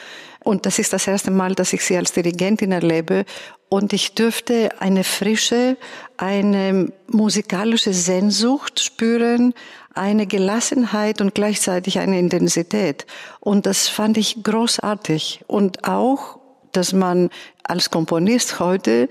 Und 0.43 0.65
das 0.65 0.79
ist 0.79 0.93
das 0.93 1.07
erste 1.07 1.31
Mal, 1.31 1.55
dass 1.55 1.73
ich 1.73 1.83
sie 1.83 1.97
als 1.97 2.11
Dirigentin 2.11 2.71
erlebe. 2.71 3.25
Und 3.67 3.93
ich 3.93 4.13
dürfte 4.13 4.69
eine 4.79 5.03
frische, 5.03 5.77
eine 6.17 6.91
musikalische 7.07 7.93
Sehnsucht 7.93 8.79
spüren, 8.79 9.53
eine 9.95 10.27
Gelassenheit 10.27 11.21
und 11.21 11.33
gleichzeitig 11.33 11.99
eine 11.99 12.19
Intensität. 12.19 13.07
Und 13.39 13.65
das 13.65 13.87
fand 13.87 14.17
ich 14.17 14.43
großartig. 14.43 15.45
Und 15.47 15.87
auch 15.87 16.39
dass 16.75 16.93
man 16.93 17.29
als 17.63 17.89
Komponist 17.89 18.59
heute 18.59 19.09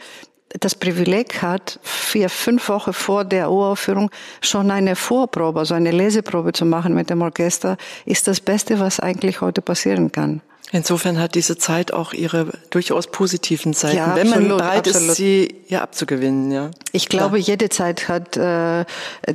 das 0.61 0.75
Privileg 0.75 1.43
hat, 1.43 1.79
vier, 1.83 2.29
fünf 2.29 2.69
Wochen 2.69 2.93
vor 2.93 3.25
der 3.25 3.51
Uraufführung 3.51 4.11
schon 4.41 4.71
eine 4.71 4.97
Vorprobe, 4.97 5.61
also 5.61 5.75
eine 5.75 5.91
Leseprobe 5.91 6.53
zu 6.53 6.65
machen 6.65 6.95
mit 6.95 7.11
dem 7.11 7.23
Orchester, 7.23 7.77
ist 8.05 8.29
das 8.29 8.41
Beste, 8.41 8.79
was 8.79 9.01
eigentlich 9.01 9.41
heute 9.41 9.63
passieren 9.63 10.13
kann. 10.13 10.41
Insofern 10.73 11.21
hat 11.21 11.37
diese 11.37 11.57
Zeit 11.57 11.93
auch 11.93 12.13
ihre 12.13 12.49
durchaus 12.71 13.07
positiven 13.07 13.75
Seiten, 13.75 13.97
ja, 13.97 14.17
wenn 14.17 14.29
man 14.31 14.49
bereit 14.49 14.89
absolut. 14.89 15.11
ist, 15.11 15.17
sie 15.17 15.55
ja 15.69 15.83
abzugewinnen. 15.83 16.51
Ja. 16.51 16.71
Ich 16.91 17.09
glaube, 17.09 17.39
ja. 17.39 17.45
jede 17.45 17.69
Zeit 17.69 18.09
hat 18.09 18.37
äh, 18.37 18.85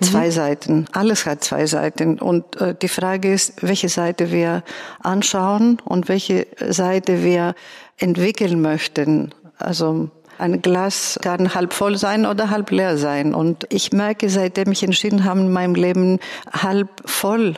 zwei 0.02 0.26
mhm. 0.26 0.32
Seiten. 0.32 0.86
Alles 0.92 1.26
hat 1.26 1.44
zwei 1.44 1.66
Seiten. 1.66 2.20
Und 2.20 2.60
äh, 2.60 2.76
die 2.76 2.90
Frage 2.90 3.32
ist, 3.32 3.54
welche 3.62 3.88
Seite 3.88 4.32
wir 4.32 4.64
anschauen 5.02 5.78
und 5.86 6.10
welche 6.10 6.48
Seite 6.68 7.24
wir 7.24 7.56
entwickeln 7.98 8.60
möchten. 8.60 9.34
Also 9.58 10.10
ein 10.40 10.62
Glas 10.62 11.20
kann 11.22 11.54
halb 11.54 11.74
voll 11.74 11.98
sein 11.98 12.26
oder 12.26 12.50
halb 12.50 12.72
leer 12.72 12.98
sein. 12.98 13.34
Und 13.34 13.66
ich 13.70 13.92
merke, 13.92 14.30
seitdem 14.30 14.72
ich 14.72 14.84
entschieden 14.84 15.26
habe, 15.26 15.42
in 15.42 15.52
meinem 15.52 15.76
Leben 15.76 16.20
halb 16.52 16.90
voll 17.06 17.56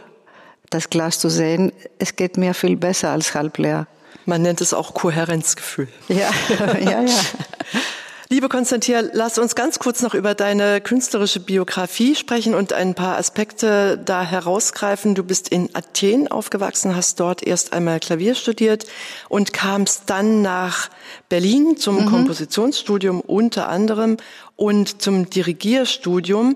das 0.69 0.89
Glas 0.89 1.19
zu 1.19 1.29
sehen, 1.29 1.71
es 1.99 2.15
geht 2.15 2.37
mir 2.37 2.53
viel 2.53 2.77
besser 2.77 3.11
als 3.11 3.35
halb 3.35 3.57
leer. 3.57 3.87
Man 4.25 4.41
nennt 4.41 4.61
es 4.61 4.73
auch 4.73 4.93
Kohärenzgefühl. 4.93 5.87
Ja, 6.07 6.29
ja, 6.79 7.01
ja. 7.01 7.05
Liebe 8.31 8.47
Konstantin, 8.47 9.09
lass 9.11 9.37
uns 9.37 9.55
ganz 9.55 9.77
kurz 9.77 10.01
noch 10.01 10.13
über 10.13 10.33
deine 10.35 10.79
künstlerische 10.79 11.41
Biografie 11.41 12.15
sprechen 12.15 12.55
und 12.55 12.71
ein 12.71 12.95
paar 12.95 13.17
Aspekte 13.17 13.97
da 13.97 14.23
herausgreifen. 14.23 15.15
Du 15.15 15.23
bist 15.25 15.49
in 15.49 15.67
Athen 15.73 16.29
aufgewachsen, 16.29 16.95
hast 16.95 17.19
dort 17.19 17.45
erst 17.45 17.73
einmal 17.73 17.99
Klavier 17.99 18.35
studiert 18.35 18.85
und 19.27 19.51
kamst 19.51 20.03
dann 20.05 20.41
nach 20.41 20.89
Berlin 21.27 21.75
zum 21.75 22.03
mhm. 22.03 22.05
Kompositionsstudium 22.05 23.19
unter 23.19 23.67
anderem 23.67 24.15
und 24.55 25.01
zum 25.01 25.29
Dirigierstudium. 25.29 26.55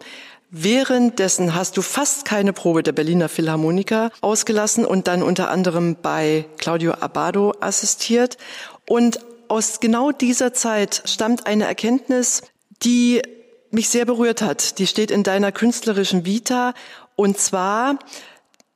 Währenddessen 0.51 1.55
hast 1.55 1.75
du 1.75 1.81
fast 1.81 2.23
keine 2.23 2.53
Probe 2.53 2.83
der 2.83 2.93
Berliner 2.93 3.27
Philharmoniker 3.27 4.11
ausgelassen 4.21 4.85
und 4.85 5.07
dann 5.07 5.21
unter 5.21 5.49
anderem 5.49 5.97
bei 6.01 6.45
Claudio 6.57 6.93
Abado 6.93 7.53
assistiert. 7.59 8.37
Und 8.87 9.19
aus 9.47 9.79
genau 9.79 10.11
dieser 10.11 10.53
Zeit 10.53 11.03
stammt 11.05 11.47
eine 11.47 11.65
Erkenntnis, 11.65 12.41
die 12.83 13.21
mich 13.71 13.89
sehr 13.89 14.05
berührt 14.05 14.41
hat. 14.41 14.79
Die 14.79 14.87
steht 14.87 15.11
in 15.11 15.23
deiner 15.23 15.51
künstlerischen 15.51 16.25
Vita. 16.25 16.73
Und 17.15 17.37
zwar, 17.37 17.99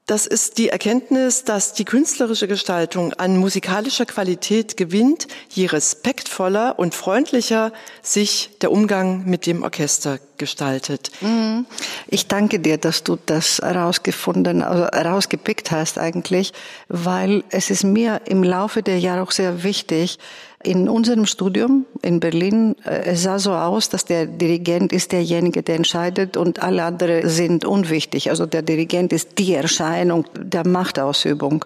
das 0.06 0.26
ist 0.26 0.58
die 0.58 0.70
Erkenntnis, 0.70 1.44
dass 1.44 1.74
die 1.74 1.86
künstlerische 1.86 2.48
Gestaltung 2.48 3.14
an 3.14 3.38
musikalischer 3.38 4.06
Qualität 4.06 4.76
gewinnt, 4.76 5.28
je 5.50 5.68
respektvoller 5.68 6.80
und 6.80 6.96
freundlicher 6.96 7.72
sich 8.02 8.50
der 8.62 8.72
Umgang 8.72 9.26
mit 9.26 9.46
dem 9.46 9.62
Orchester 9.64 10.20
gestaltet. 10.38 11.12
Mhm. 11.22 11.66
Ich 12.08 12.28
danke 12.28 12.60
dir, 12.60 12.78
dass 12.78 13.04
du 13.04 13.18
das 13.24 13.60
herausgefunden, 13.60 14.64
also 14.64 14.88
herausgepickt 14.88 15.70
hast 15.70 16.00
eigentlich, 16.00 16.54
weil 16.88 17.44
es 17.50 17.70
ist 17.70 17.84
mir 17.84 18.22
im 18.26 18.44
Laufe 18.44 18.82
der 18.82 19.00
Jahre 19.00 19.22
auch 19.22 19.32
sehr 19.32 19.64
wichtig, 19.64 20.18
in 20.64 20.90
unserem 20.90 21.26
Studium 21.26 21.86
in 22.02 22.20
Berlin, 22.20 22.76
äh, 22.86 23.04
es 23.06 23.24
sah 23.24 23.40
so 23.40 23.54
aus, 23.54 23.90
dass 23.90 24.06
der 24.06 24.26
Dirigent 24.26 24.92
ist 24.92 25.12
derjenige, 25.12 25.64
der 25.64 25.76
entscheidet 25.76 26.36
und 26.38 26.62
alle 26.62 26.84
anderen 26.84 27.30
sind 27.30 27.66
unwichtig. 27.66 28.30
Also 28.30 28.46
der 28.46 28.62
Dirigent 28.62 29.14
ist 29.14 29.38
die 29.38 29.54
Erscheinung 29.54 30.26
der 30.36 30.68
Machtausübung. 30.68 31.66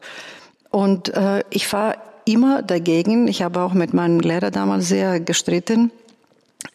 Und 0.70 1.10
äh, 1.10 1.44
ich 1.50 1.72
war 1.74 1.98
immer 2.26 2.62
dagegen. 2.62 3.28
Ich 3.28 3.42
habe 3.42 3.62
auch 3.62 3.74
mit 3.74 3.94
meinem 3.94 4.20
Lehrer 4.20 4.52
damals 4.52 4.88
sehr 4.88 5.20
gestritten. 5.20 5.92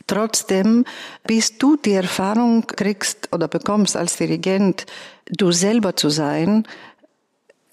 Trotzdem, 0.07 0.85
bis 1.27 1.59
du 1.59 1.77
die 1.77 1.93
Erfahrung 1.93 2.67
kriegst 2.67 3.29
oder 3.33 3.49
bekommst 3.49 3.97
als 3.97 4.17
Dirigent, 4.17 4.87
du 5.27 5.53
selber 5.53 5.97
zu 5.97 6.09
sein, 6.09 6.67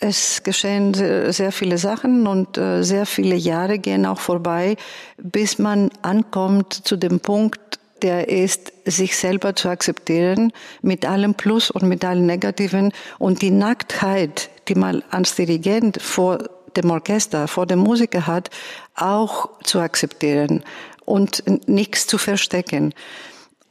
es 0.05 0.43
geschehen 0.43 0.93
sehr 0.93 1.51
viele 1.51 1.77
Sachen 1.77 2.27
und 2.27 2.57
äh, 2.57 2.83
sehr 2.83 3.05
viele 3.05 3.35
Jahre 3.35 3.79
gehen 3.79 4.05
auch 4.05 4.19
vorbei, 4.19 4.77
bis 5.17 5.59
man 5.59 5.89
ankommt 6.01 6.73
zu 6.73 6.95
dem 6.95 7.19
Punkt, 7.19 7.79
der 8.01 8.29
ist, 8.29 8.71
sich 8.85 9.17
selber 9.17 9.55
zu 9.55 9.69
akzeptieren, 9.69 10.51
mit 10.81 11.05
allem 11.05 11.33
Plus 11.33 11.71
und 11.71 11.83
mit 11.83 12.05
allem 12.05 12.25
Negativen 12.25 12.91
und 13.19 13.41
die 13.41 13.51
Nacktheit, 13.51 14.49
die 14.67 14.75
man 14.75 15.03
als 15.09 15.35
Dirigent 15.35 16.01
vor 16.01 16.39
dem 16.75 16.91
Orchester, 16.91 17.47
vor 17.47 17.65
dem 17.65 17.79
Musiker 17.79 18.27
hat, 18.27 18.49
auch 18.95 19.49
zu 19.63 19.79
akzeptieren 19.79 20.63
und 21.05 21.43
nichts 21.67 22.05
zu 22.05 22.17
verstecken. 22.17 22.93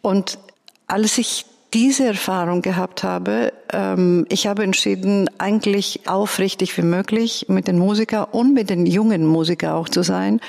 Und 0.01 0.39
als 0.87 1.19
ich 1.19 1.47
diese 1.75 2.07
Erfahrung 2.07 2.63
gehabt 2.63 3.03
habe, 3.03 3.53
ähm, 3.73 4.25
ich 4.29 4.47
habe 4.47 4.63
entschieden, 4.63 5.29
eigentlich 5.39 6.03
aufrichtig 6.07 6.79
wie 6.79 6.83
möglich 6.83 7.47
mit 7.49 7.67
den 7.67 7.79
Musikern 7.79 8.27
und 8.31 8.55
mit 8.55 8.71
den 8.71 8.87
jungen 8.87 9.27
Musikern 9.27 9.73
auch 9.73 9.89
zu 9.89 10.03
sein. 10.03 10.41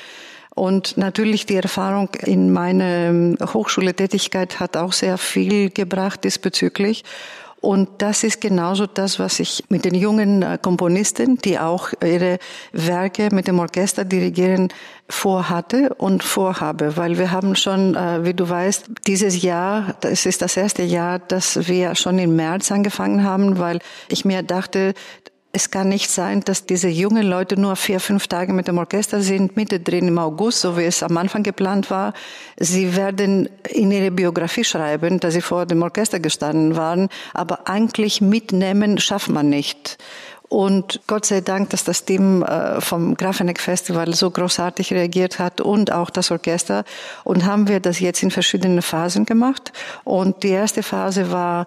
Und 0.53 0.98
natürlich 0.98 1.46
die 1.46 1.55
Erfahrung 1.55 2.10
in 2.24 2.53
meiner 2.53 3.36
Hochschultätigkeit 3.53 4.60
hat 4.60 4.77
auch 4.77 4.94
sehr 4.94 5.17
viel 5.17 5.70
gebracht 5.70 6.24
diesbezüglich. 6.24 7.03
Und 7.65 7.89
das 7.98 8.24
ist 8.24 8.41
genauso 8.41 8.86
das, 8.86 9.17
was 9.17 9.39
ich 9.39 9.63
mit 9.69 9.86
den 9.86 9.95
jungen 9.95 10.43
äh, 10.43 10.60
Komponisten, 10.62 11.39
die 11.39 11.57
auch 11.57 11.89
ihre 12.00 12.38
Werke 12.74 13.29
mit 13.34 13.48
dem 13.48 13.57
Orchester 13.57 14.05
dirigieren, 14.05 14.69
vorhatte 15.10 15.95
und 15.95 16.24
vorhabe, 16.24 16.95
weil 16.95 17.17
wir 17.17 17.31
haben 17.31 17.55
schon, 17.55 17.95
äh, 17.95 18.24
wie 18.24 18.36
du 18.36 18.48
weißt, 18.48 18.91
dieses 19.07 19.41
Jahr, 19.41 19.95
das 20.01 20.27
ist 20.27 20.43
das 20.43 20.55
erste 20.57 20.84
Jahr, 20.84 21.17
dass 21.17 21.67
wir 21.67 21.95
schon 21.95 22.19
im 22.19 22.36
März 22.36 22.72
angefangen 22.72 23.24
haben, 23.24 23.57
weil 23.57 23.79
ich 24.10 24.25
mir 24.25 24.43
dachte, 24.43 24.93
es 25.56 25.72
kann 25.72 25.88
nicht 25.88 26.12
sein, 26.12 26.42
dass 26.42 26.66
diese 26.66 26.90
jungen 26.90 27.24
Leute 27.24 27.58
nur 27.58 27.78
vier, 27.78 28.02
fünf 28.02 28.28
Tage 28.28 28.52
mit 28.52 28.68
dem 28.68 28.78
Orchester 28.78 29.22
sind, 29.22 29.56
mittendrin 29.56 30.10
im 30.10 30.18
August, 30.18 30.60
so 30.60 30.78
wie 30.78 30.84
es 30.84 31.02
am 31.02 31.16
Anfang 31.16 31.44
geplant 31.44 31.90
war. 31.90 32.14
Sie 32.58 32.98
werden 32.98 33.48
in 33.70 33.90
ihre 33.90 34.12
Biografie 34.12 34.66
schreiben, 34.66 35.22
dass 35.22 35.34
sie 35.34 35.40
vor 35.40 35.66
dem 35.66 35.82
Orchester 35.82 36.20
gestanden 36.20 36.76
waren, 36.76 37.08
aber 37.34 37.70
eigentlich 37.70 38.20
mitnehmen 38.20 38.98
schafft 38.98 39.30
man 39.30 39.48
nicht. 39.48 39.98
Und 40.50 41.00
Gott 41.08 41.26
sei 41.26 41.40
Dank, 41.40 41.70
dass 41.70 41.86
das 41.86 42.04
Team 42.04 42.44
äh, 42.44 42.82
vom 42.82 43.16
Grafeneck 43.16 43.62
Festival 43.62 44.14
so 44.14 44.32
großartig 44.32 44.92
reagiert 44.92 45.40
hat 45.40 45.62
und 45.62 45.90
auch 45.94 46.10
das 46.10 46.32
Orchester. 46.32 46.84
Und 47.24 47.46
haben 47.46 47.70
wir 47.70 47.80
das 47.80 48.02
jetzt 48.02 48.22
in 48.24 48.30
verschiedenen 48.30 48.82
Phasen 48.82 49.26
gemacht. 49.26 49.72
Und 50.04 50.44
die 50.44 50.50
erste 50.50 50.84
Phase 50.84 51.32
war 51.32 51.66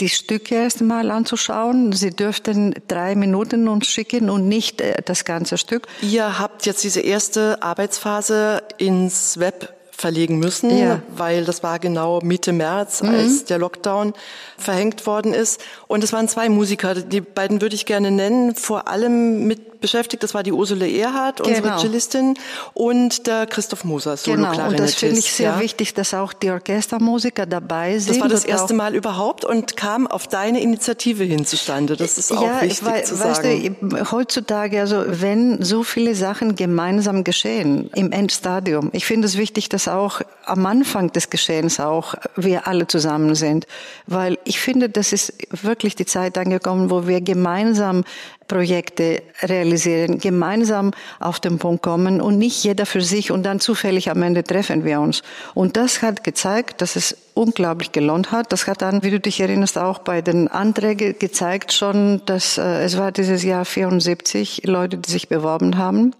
die 0.00 0.08
Stücke 0.08 0.54
erst 0.56 0.80
einmal 0.80 1.10
anzuschauen. 1.10 1.92
Sie 1.92 2.10
dürften 2.10 2.74
drei 2.88 3.14
Minuten 3.14 3.68
uns 3.68 3.86
schicken 3.86 4.30
und 4.30 4.48
nicht 4.48 4.80
äh, 4.80 5.02
das 5.04 5.24
ganze 5.24 5.58
Stück. 5.58 5.86
Ihr 6.02 6.38
habt 6.38 6.66
jetzt 6.66 6.84
diese 6.84 7.00
erste 7.00 7.62
Arbeitsphase 7.62 8.62
ins 8.78 9.38
Web 9.38 9.72
verlegen 9.96 10.38
müssen, 10.38 10.76
ja. 10.76 11.00
weil 11.16 11.44
das 11.44 11.62
war 11.62 11.78
genau 11.78 12.20
Mitte 12.22 12.52
März, 12.52 13.02
mhm. 13.02 13.08
als 13.08 13.44
der 13.44 13.58
Lockdown 13.58 14.12
verhängt 14.58 15.06
worden 15.06 15.32
ist. 15.32 15.60
Und 15.88 16.04
es 16.04 16.12
waren 16.12 16.28
zwei 16.28 16.48
Musiker, 16.48 16.94
die 16.94 17.22
beiden 17.22 17.62
würde 17.62 17.74
ich 17.74 17.86
gerne 17.86 18.10
nennen, 18.10 18.54
vor 18.54 18.88
allem 18.88 19.46
mit 19.46 19.75
beschäftigt. 19.86 20.22
Das 20.22 20.34
war 20.34 20.42
die 20.42 20.52
Ursula 20.52 20.84
Erhardt, 20.86 21.40
unsere 21.40 21.62
genau. 21.62 21.78
Cellistin, 21.78 22.34
und 22.74 23.26
der 23.28 23.46
Christoph 23.46 23.84
Moser, 23.84 24.16
Solo 24.16 24.36
Genau, 24.36 24.68
und 24.68 24.80
das 24.80 24.94
finde 24.94 25.18
ich 25.18 25.32
sehr 25.32 25.52
ja. 25.52 25.60
wichtig, 25.60 25.94
dass 25.94 26.12
auch 26.12 26.32
die 26.32 26.50
Orchestermusiker 26.50 27.46
dabei 27.46 27.98
sind. 27.98 28.16
Das 28.16 28.20
war 28.20 28.28
das 28.28 28.44
erste 28.44 28.74
Mal 28.74 28.96
überhaupt 28.96 29.44
und 29.44 29.76
kam 29.76 30.08
auf 30.08 30.26
deine 30.26 30.60
Initiative 30.60 31.22
hin 31.22 31.46
zustande. 31.46 31.96
Das 31.96 32.18
ist 32.18 32.32
auch 32.32 32.42
ja, 32.42 32.62
wichtig 32.62 32.84
weil, 32.84 33.04
zu 33.04 33.14
sagen. 33.14 33.78
Weißt 33.80 33.92
du, 33.92 34.10
heutzutage, 34.10 34.80
also 34.80 35.04
wenn 35.06 35.62
so 35.62 35.84
viele 35.84 36.14
Sachen 36.16 36.56
gemeinsam 36.56 37.22
geschehen 37.22 37.88
im 37.94 38.10
Endstadium, 38.10 38.90
ich 38.92 39.06
finde 39.06 39.26
es 39.26 39.36
wichtig, 39.36 39.68
dass 39.68 39.86
auch 39.86 40.20
am 40.44 40.66
Anfang 40.66 41.12
des 41.12 41.30
Geschehens 41.30 41.78
auch 41.78 42.14
wir 42.34 42.66
alle 42.66 42.88
zusammen 42.88 43.34
sind, 43.36 43.66
weil 44.06 44.38
ich 44.44 44.58
finde, 44.58 44.88
das 44.88 45.12
ist 45.12 45.32
wirklich 45.62 45.94
die 45.94 46.06
Zeit 46.06 46.38
angekommen, 46.38 46.90
wo 46.90 47.06
wir 47.06 47.20
gemeinsam 47.20 48.04
Projekte 48.48 49.22
realisieren, 49.42 50.18
gemeinsam 50.18 50.92
auf 51.20 51.40
den 51.40 51.58
Punkt 51.58 51.82
kommen 51.82 52.20
und 52.20 52.38
nicht 52.38 52.62
jeder 52.64 52.86
für 52.86 53.00
sich 53.00 53.30
und 53.30 53.42
dann 53.42 53.60
zufällig 53.60 54.10
am 54.10 54.22
Ende 54.22 54.44
treffen 54.44 54.84
wir 54.84 55.00
uns. 55.00 55.22
Und 55.54 55.76
das 55.76 56.02
hat 56.02 56.24
gezeigt, 56.24 56.80
dass 56.80 56.96
es 56.96 57.16
unglaublich 57.34 57.92
gelohnt 57.92 58.32
hat. 58.32 58.52
Das 58.52 58.66
hat 58.66 58.82
dann, 58.82 59.02
wie 59.02 59.10
du 59.10 59.20
dich 59.20 59.40
erinnerst, 59.40 59.78
auch 59.78 59.98
bei 59.98 60.22
den 60.22 60.48
Anträgen 60.48 61.18
gezeigt 61.18 61.72
schon, 61.72 62.22
dass 62.26 62.58
äh, 62.58 62.82
es 62.82 62.96
war 62.96 63.12
dieses 63.12 63.42
Jahr 63.42 63.64
74 63.64 64.62
Leute, 64.64 64.98
die 64.98 65.10
sich 65.10 65.28
beworben 65.28 65.76
haben. 65.76 66.12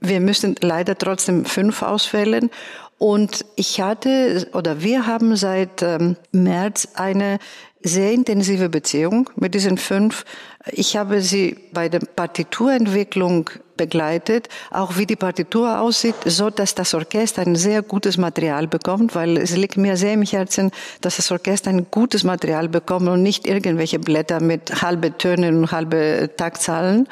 Wir 0.00 0.20
müssen 0.20 0.54
leider 0.60 0.96
trotzdem 0.96 1.44
fünf 1.44 1.82
auswählen. 1.82 2.50
Und 2.98 3.44
ich 3.54 3.80
hatte 3.80 4.48
oder 4.54 4.82
wir 4.82 5.06
haben 5.06 5.36
seit 5.36 5.82
ähm, 5.82 6.16
März 6.32 6.88
eine 6.94 7.38
sehr 7.80 8.12
intensive 8.12 8.68
Beziehung 8.68 9.30
mit 9.36 9.54
diesen 9.54 9.78
fünf. 9.78 10.24
Ich 10.72 10.96
habe 10.96 11.22
sie 11.22 11.56
bei 11.72 11.88
der 11.88 12.00
Partiturentwicklung 12.00 13.50
begleitet, 13.76 14.48
auch 14.72 14.96
wie 14.96 15.06
die 15.06 15.14
Partitur 15.14 15.80
aussieht, 15.80 16.16
so 16.24 16.50
dass 16.50 16.74
das 16.74 16.92
Orchester 16.92 17.42
ein 17.42 17.54
sehr 17.54 17.82
gutes 17.82 18.18
Material 18.18 18.66
bekommt, 18.66 19.14
weil 19.14 19.38
es 19.38 19.56
liegt 19.56 19.76
mir 19.76 19.96
sehr 19.96 20.14
im 20.14 20.22
Herzen, 20.22 20.72
dass 21.00 21.16
das 21.16 21.30
Orchester 21.30 21.70
ein 21.70 21.86
gutes 21.90 22.24
Material 22.24 22.68
bekommt 22.68 23.08
und 23.08 23.22
nicht 23.22 23.46
irgendwelche 23.46 24.00
Blätter 24.00 24.40
mit 24.40 24.82
halbe 24.82 25.16
Tönen 25.16 25.58
und 25.58 25.70
halbe 25.70 26.30
Taktzahlen. 26.36 27.08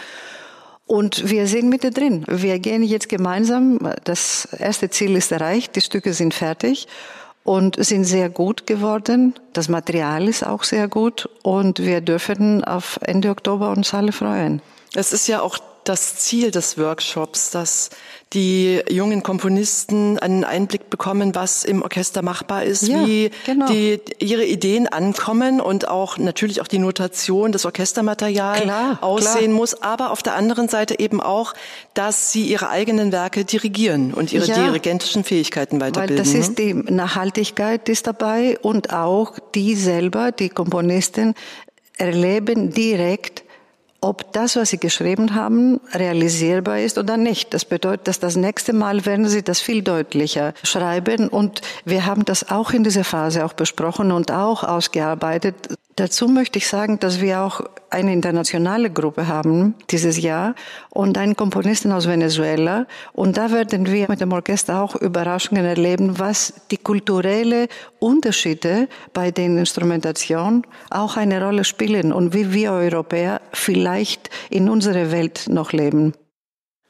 Und 0.87 1.28
wir 1.28 1.49
sind 1.49 1.69
mit 1.69 1.83
drin. 1.83 2.25
Wir 2.28 2.59
gehen 2.61 2.83
jetzt 2.83 3.09
gemeinsam. 3.09 3.78
Das 4.05 4.49
erste 4.57 4.88
Ziel 4.88 5.16
ist 5.16 5.33
erreicht. 5.33 5.75
Die 5.75 5.81
Stücke 5.81 6.12
sind 6.12 6.33
fertig 6.33 6.87
und 7.43 7.76
sind 7.85 8.05
sehr 8.05 8.28
gut 8.28 8.66
geworden. 8.66 9.35
Das 9.52 9.69
Material 9.69 10.28
ist 10.28 10.47
auch 10.47 10.62
sehr 10.62 10.87
gut 10.88 11.28
und 11.43 11.81
wir 11.81 12.00
dürfen 12.00 12.62
auf 12.62 12.99
Ende 13.02 13.31
Oktober 13.31 13.71
uns 13.71 13.95
alle 13.95 14.12
freuen. 14.12 14.62
Es 14.95 15.12
ist 15.12 15.26
ja 15.26 15.40
auch 15.40 15.59
das 15.88 16.16
Ziel 16.16 16.50
des 16.50 16.78
Workshops, 16.78 17.50
dass 17.50 17.90
die 18.33 18.83
jungen 18.90 19.23
Komponisten 19.23 20.19
einen 20.19 20.43
Einblick 20.43 20.90
bekommen, 20.90 21.37
was 21.37 21.64
im 21.64 21.83
Orchester 21.83 22.23
machbar 22.23 22.64
ist, 22.64 22.88
ja, 22.88 23.07
wie 23.07 23.31
genau. 23.47 23.66
die, 23.69 24.00
ihre 24.19 24.45
Ideen 24.45 24.88
ankommen 24.88 25.61
und 25.61 25.87
auch 25.87 26.19
natürlich 26.19 26.61
auch 26.61 26.66
die 26.66 26.81
Notation 26.81 27.52
des 27.52 27.64
Orchestermaterial 27.64 28.62
klar, 28.62 28.99
aussehen 29.00 29.45
klar. 29.45 29.57
muss, 29.57 29.81
aber 29.81 30.11
auf 30.11 30.25
der 30.25 30.35
anderen 30.35 30.69
Seite 30.69 30.99
eben 30.99 31.21
auch, 31.21 31.55
dass 31.95 32.33
sie 32.33 32.47
ihre 32.47 32.69
eigenen 32.69 33.12
Werke 33.12 33.45
dirigieren 33.45 34.12
und 34.12 34.33
ihre 34.33 34.47
ja, 34.47 34.55
dirigentischen 34.57 35.23
Fähigkeiten 35.23 35.81
weiterbilden. 35.81 36.19
Weil 36.19 36.25
das 36.25 36.35
ist 36.35 36.59
die 36.59 36.75
Nachhaltigkeit 36.75 37.88
ist 37.88 38.09
dabei 38.09 38.59
und 38.61 38.93
auch 38.93 39.38
die 39.55 39.76
selber, 39.76 40.33
die 40.33 40.49
Komponisten 40.49 41.35
erleben 41.97 42.73
direkt 42.73 43.46
ob 44.06 44.32
das, 44.32 44.56
was 44.56 44.70
Sie 44.70 44.78
geschrieben 44.78 45.34
haben, 45.34 45.80
realisierbar 45.92 46.78
ist 46.78 46.96
oder 46.96 47.16
nicht. 47.16 47.52
Das 47.52 47.64
bedeutet, 47.64 48.08
dass 48.08 48.20
das 48.20 48.36
nächste 48.36 48.72
Mal 48.72 49.04
werden 49.04 49.28
Sie 49.28 49.42
das 49.42 49.60
viel 49.60 49.82
deutlicher 49.82 50.54
schreiben. 50.62 51.28
Und 51.28 51.60
wir 51.84 52.06
haben 52.06 52.25
das 52.25 52.50
auch 52.50 52.70
in 52.72 52.84
dieser 52.84 53.04
Phase 53.04 53.45
auch 53.45 53.52
besprochen 53.52 54.12
und 54.12 54.30
auch 54.30 54.62
ausgearbeitet. 54.62 55.54
Dazu 55.97 56.28
möchte 56.28 56.59
ich 56.59 56.69
sagen, 56.69 57.00
dass 57.00 57.23
wir 57.23 57.41
auch 57.41 57.63
eine 57.89 58.13
internationale 58.13 58.91
Gruppe 58.91 59.28
haben 59.28 59.75
dieses 59.91 60.21
Jahr 60.21 60.54
und 60.91 61.17
einen 61.17 61.37
Komponisten 61.37 61.91
aus 61.91 62.06
Venezuela. 62.06 62.87
Und 63.15 63.39
da 63.39 63.50
werden 63.50 63.87
wir 63.87 64.06
mit 64.06 64.21
dem 64.21 64.30
Orchester 64.32 64.82
auch 64.82 64.95
Überraschungen 64.95 65.65
erleben, 65.65 66.19
was 66.19 66.52
die 66.71 66.76
kulturelle 66.76 67.69
Unterschiede 67.99 68.89
bei 69.15 69.30
den 69.30 69.56
Instrumentationen 69.56 70.67
auch 70.91 71.17
eine 71.17 71.43
Rolle 71.43 71.65
spielen 71.65 72.13
und 72.13 72.35
wie 72.35 72.52
wir 72.52 72.73
Europäer 72.73 73.41
vielleicht 73.54 74.28
in 74.50 74.69
unserer 74.69 75.11
Welt 75.11 75.47
noch 75.49 75.73
leben. 75.73 76.13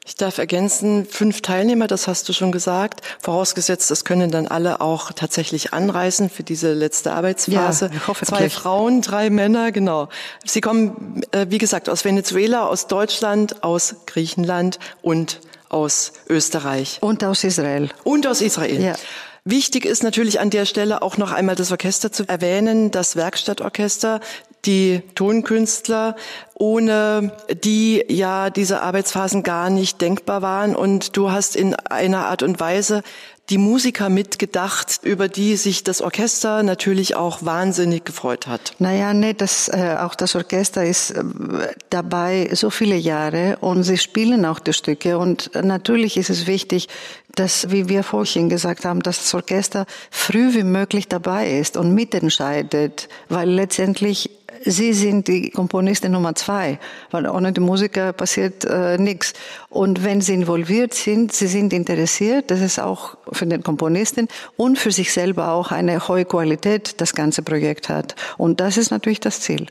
Ich 0.07 0.15
darf 0.15 0.37
ergänzen, 0.37 1.05
fünf 1.05 1.41
Teilnehmer, 1.41 1.87
das 1.87 2.07
hast 2.07 2.29
du 2.29 2.33
schon 2.33 2.53
gesagt. 2.53 3.01
Vorausgesetzt, 3.19 3.91
es 3.91 4.05
können 4.05 4.31
dann 4.31 4.47
alle 4.47 4.79
auch 4.79 5.11
tatsächlich 5.11 5.73
anreisen 5.73 6.29
für 6.29 6.43
diese 6.43 6.71
letzte 6.71 7.11
Arbeitsphase. 7.11 7.91
Ja, 7.93 8.13
Zwei 8.23 8.49
Frauen, 8.49 9.01
drei 9.01 9.29
Männer, 9.29 9.73
genau. 9.73 10.07
Sie 10.45 10.61
kommen, 10.61 11.23
äh, 11.31 11.47
wie 11.49 11.57
gesagt, 11.57 11.89
aus 11.89 12.05
Venezuela, 12.05 12.67
aus 12.67 12.87
Deutschland, 12.87 13.63
aus 13.63 13.97
Griechenland 14.05 14.79
und 15.01 15.41
aus 15.67 16.13
Österreich. 16.29 16.99
Und 17.01 17.25
aus 17.25 17.43
Israel. 17.43 17.89
Und 18.05 18.27
aus 18.27 18.39
Israel. 18.39 18.81
Ja. 18.81 18.95
Wichtig 19.49 19.85
ist 19.85 20.03
natürlich 20.03 20.41
an 20.41 20.49
der 20.49 20.65
Stelle 20.65 21.01
auch 21.01 21.15
noch 21.15 21.31
einmal 21.31 21.55
das 21.55 21.71
Orchester 21.71 22.11
zu 22.11 22.27
erwähnen, 22.27 22.91
das 22.91 23.15
Werkstattorchester, 23.15 24.19
die 24.65 25.01
Tonkünstler, 25.15 26.17
ohne 26.53 27.31
die 27.63 28.03
ja 28.09 28.49
diese 28.49 28.81
Arbeitsphasen 28.81 29.43
gar 29.43 29.69
nicht 29.69 30.01
denkbar 30.01 30.41
waren. 30.41 30.75
Und 30.75 31.15
du 31.15 31.31
hast 31.31 31.55
in 31.55 31.75
einer 31.75 32.25
Art 32.25 32.43
und 32.43 32.59
Weise 32.59 33.03
die 33.49 33.57
Musiker 33.57 34.09
mitgedacht, 34.09 34.99
über 35.03 35.29
die 35.29 35.55
sich 35.55 35.85
das 35.85 36.01
Orchester 36.01 36.63
natürlich 36.63 37.15
auch 37.15 37.45
wahnsinnig 37.45 38.03
gefreut 38.03 38.47
hat. 38.47 38.73
Naja, 38.79 39.13
nee, 39.13 39.33
das, 39.33 39.69
äh, 39.69 39.95
auch 39.99 40.15
das 40.15 40.35
Orchester 40.35 40.83
ist 40.83 41.11
äh, 41.11 41.23
dabei 41.89 42.49
so 42.53 42.69
viele 42.69 42.97
Jahre 42.97 43.57
und 43.61 43.83
sie 43.83 43.97
spielen 43.97 44.43
auch 44.43 44.59
die 44.59 44.73
Stücke 44.73 45.17
und 45.17 45.51
natürlich 45.55 46.17
ist 46.17 46.29
es 46.29 46.47
wichtig, 46.47 46.89
dass, 47.39 47.71
wie 47.71 47.89
wir 47.89 48.03
vorhin 48.03 48.49
gesagt 48.49 48.85
haben, 48.85 49.01
dass 49.01 49.19
das 49.19 49.33
Orchester 49.33 49.85
früh 50.09 50.53
wie 50.53 50.63
möglich 50.63 51.07
dabei 51.07 51.59
ist 51.59 51.77
und 51.77 51.93
mitentscheidet, 51.93 53.09
weil 53.29 53.49
letztendlich 53.49 54.29
Sie 54.65 54.93
sind 54.93 55.27
die 55.27 55.51
Komponistin 55.51 56.11
Nummer 56.11 56.33
zwei, 56.33 56.79
weil 57.11 57.27
ohne 57.27 57.53
die 57.53 57.61
Musiker 57.61 58.11
passiert 58.11 58.65
äh, 58.65 58.97
nichts. 58.97 59.33
Und 59.69 60.03
wenn 60.03 60.19
Sie 60.19 60.33
involviert 60.33 60.93
sind, 60.93 61.31
Sie 61.31 61.47
sind 61.47 61.73
interessiert, 61.73 62.49
das 62.49 62.61
ist 62.61 62.79
auch 62.79 63.17
für 63.31 63.45
den 63.45 63.61
Komponisten 63.61 64.27
und 64.55 64.79
für 64.79 64.91
sich 64.91 65.13
selber 65.13 65.51
auch 65.51 65.71
eine 65.71 66.07
hohe 66.07 66.25
Qualität, 66.25 66.99
das 67.01 67.13
ganze 67.13 67.43
Projekt 67.43 67.87
hat. 67.87 68.15
Und 68.37 68.59
das 68.59 68.77
ist 68.77 68.89
natürlich 68.89 69.19
das 69.19 69.41
Ziel. 69.41 69.67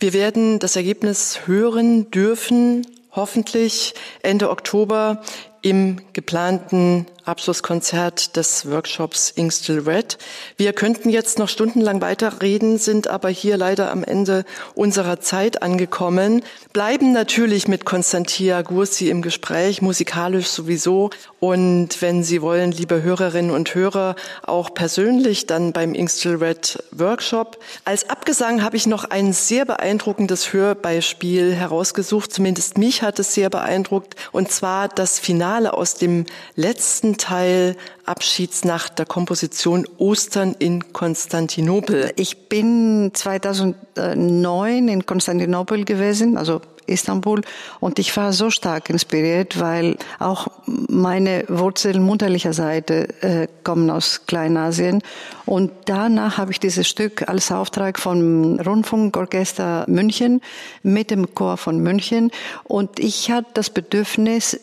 Wir 0.00 0.12
werden 0.12 0.58
das 0.58 0.76
Ergebnis 0.76 1.40
hören 1.46 2.10
dürfen, 2.10 2.86
hoffentlich 3.12 3.94
Ende 4.22 4.50
Oktober 4.50 5.22
im 5.64 5.96
geplanten 6.12 7.06
Abschlusskonzert 7.24 8.36
des 8.36 8.70
Workshops 8.70 9.32
Ink 9.34 9.52
Still 9.52 9.80
Red. 9.80 10.18
Wir 10.56 10.72
könnten 10.72 11.08
jetzt 11.08 11.38
noch 11.38 11.48
stundenlang 11.48 12.00
weiterreden, 12.00 12.78
sind 12.78 13.08
aber 13.08 13.30
hier 13.30 13.56
leider 13.56 13.90
am 13.90 14.04
Ende 14.04 14.44
unserer 14.74 15.20
Zeit 15.20 15.62
angekommen, 15.62 16.42
bleiben 16.72 17.12
natürlich 17.12 17.66
mit 17.66 17.84
Konstantia 17.84 18.62
Gursi 18.62 19.08
im 19.08 19.22
Gespräch, 19.22 19.80
musikalisch 19.80 20.48
sowieso. 20.48 21.10
Und 21.40 22.00
wenn 22.00 22.24
Sie 22.24 22.42
wollen, 22.42 22.72
liebe 22.72 23.02
Hörerinnen 23.02 23.50
und 23.50 23.74
Hörer, 23.74 24.16
auch 24.42 24.74
persönlich 24.74 25.46
dann 25.46 25.72
beim 25.72 25.94
Ink 25.94 26.10
Still 26.10 26.36
Red 26.36 26.82
Workshop. 26.90 27.58
Als 27.84 28.10
Abgesang 28.10 28.62
habe 28.62 28.76
ich 28.76 28.86
noch 28.86 29.04
ein 29.04 29.32
sehr 29.32 29.64
beeindruckendes 29.64 30.52
Hörbeispiel 30.52 31.54
herausgesucht, 31.54 32.32
zumindest 32.32 32.78
mich 32.78 33.02
hat 33.02 33.18
es 33.18 33.34
sehr 33.34 33.50
beeindruckt, 33.50 34.16
und 34.32 34.50
zwar 34.50 34.88
das 34.88 35.18
Finale 35.18 35.74
aus 35.74 35.94
dem 35.94 36.26
letzten 36.56 37.13
Teil 37.18 37.76
Abschiedsnacht 38.04 38.98
der 38.98 39.06
Komposition 39.06 39.86
Ostern 39.98 40.54
in 40.58 40.92
Konstantinopel. 40.92 42.12
Ich 42.16 42.48
bin 42.48 43.10
2009 43.12 44.88
in 44.88 45.06
Konstantinopel 45.06 45.84
gewesen, 45.84 46.36
also 46.36 46.60
Istanbul. 46.86 47.42
Und 47.80 47.98
ich 47.98 48.16
war 48.16 48.32
so 48.32 48.50
stark 48.50 48.90
inspiriert, 48.90 49.60
weil 49.60 49.96
auch 50.18 50.48
meine 50.66 51.44
Wurzeln 51.48 52.02
mutterlicher 52.02 52.52
Seite 52.52 53.08
äh, 53.22 53.48
kommen 53.62 53.90
aus 53.90 54.26
Kleinasien. 54.26 55.02
Und 55.46 55.72
danach 55.86 56.38
habe 56.38 56.52
ich 56.52 56.60
dieses 56.60 56.88
Stück 56.88 57.28
als 57.28 57.50
Auftrag 57.50 57.98
vom 57.98 58.58
Rundfunkorchester 58.60 59.84
München 59.88 60.40
mit 60.82 61.10
dem 61.10 61.34
Chor 61.34 61.56
von 61.56 61.78
München. 61.78 62.30
Und 62.64 62.98
ich 62.98 63.30
hatte 63.30 63.48
das 63.54 63.70
Bedürfnis, 63.70 64.60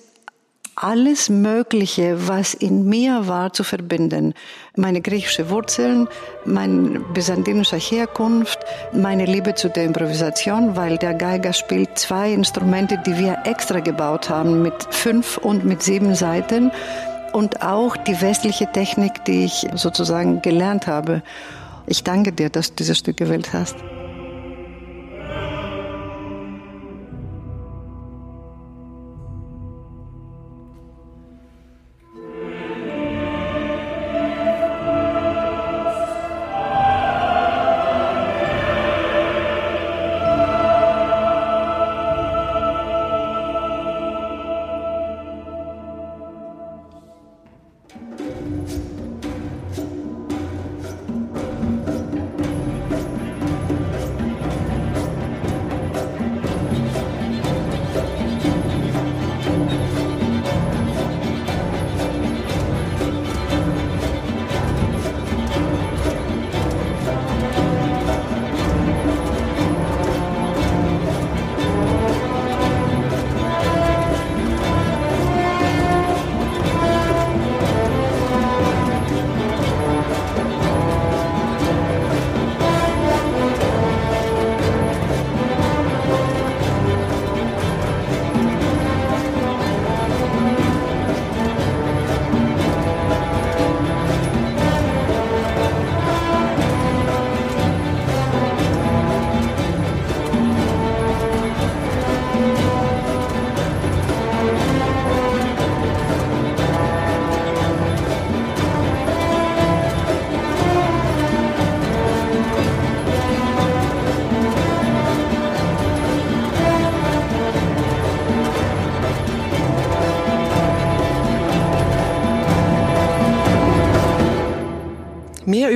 alles 0.75 1.29
Mögliche, 1.29 2.27
was 2.27 2.53
in 2.53 2.88
mir 2.88 3.27
war, 3.27 3.53
zu 3.53 3.63
verbinden. 3.63 4.34
Meine 4.75 5.01
griechische 5.01 5.49
Wurzeln, 5.49 6.07
meine 6.45 6.99
byzantinische 6.99 7.77
Herkunft, 7.77 8.60
meine 8.93 9.25
Liebe 9.25 9.55
zu 9.55 9.69
der 9.69 9.86
Improvisation, 9.86 10.75
weil 10.75 10.97
der 10.97 11.13
Geiger 11.13 11.53
spielt 11.53 11.97
zwei 11.97 12.31
Instrumente, 12.31 12.97
die 13.05 13.17
wir 13.17 13.39
extra 13.45 13.79
gebaut 13.79 14.29
haben, 14.29 14.62
mit 14.62 14.88
fünf 14.89 15.38
und 15.38 15.65
mit 15.65 15.84
sieben 15.84 16.15
Seiten 16.15 16.71
und 17.34 17.62
auch 17.62 17.97
die 17.97 18.21
westliche 18.21 18.71
Technik, 18.71 19.23
die 19.25 19.45
ich 19.45 19.67
sozusagen 19.75 20.41
gelernt 20.41 20.88
habe. 20.88 21.21
Ich 21.86 22.03
danke 22.03 22.31
dir, 22.31 22.49
dass 22.49 22.69
du 22.69 22.75
dieses 22.77 22.97
Stück 22.97 23.17
gewählt 23.17 23.53
hast. 23.53 23.75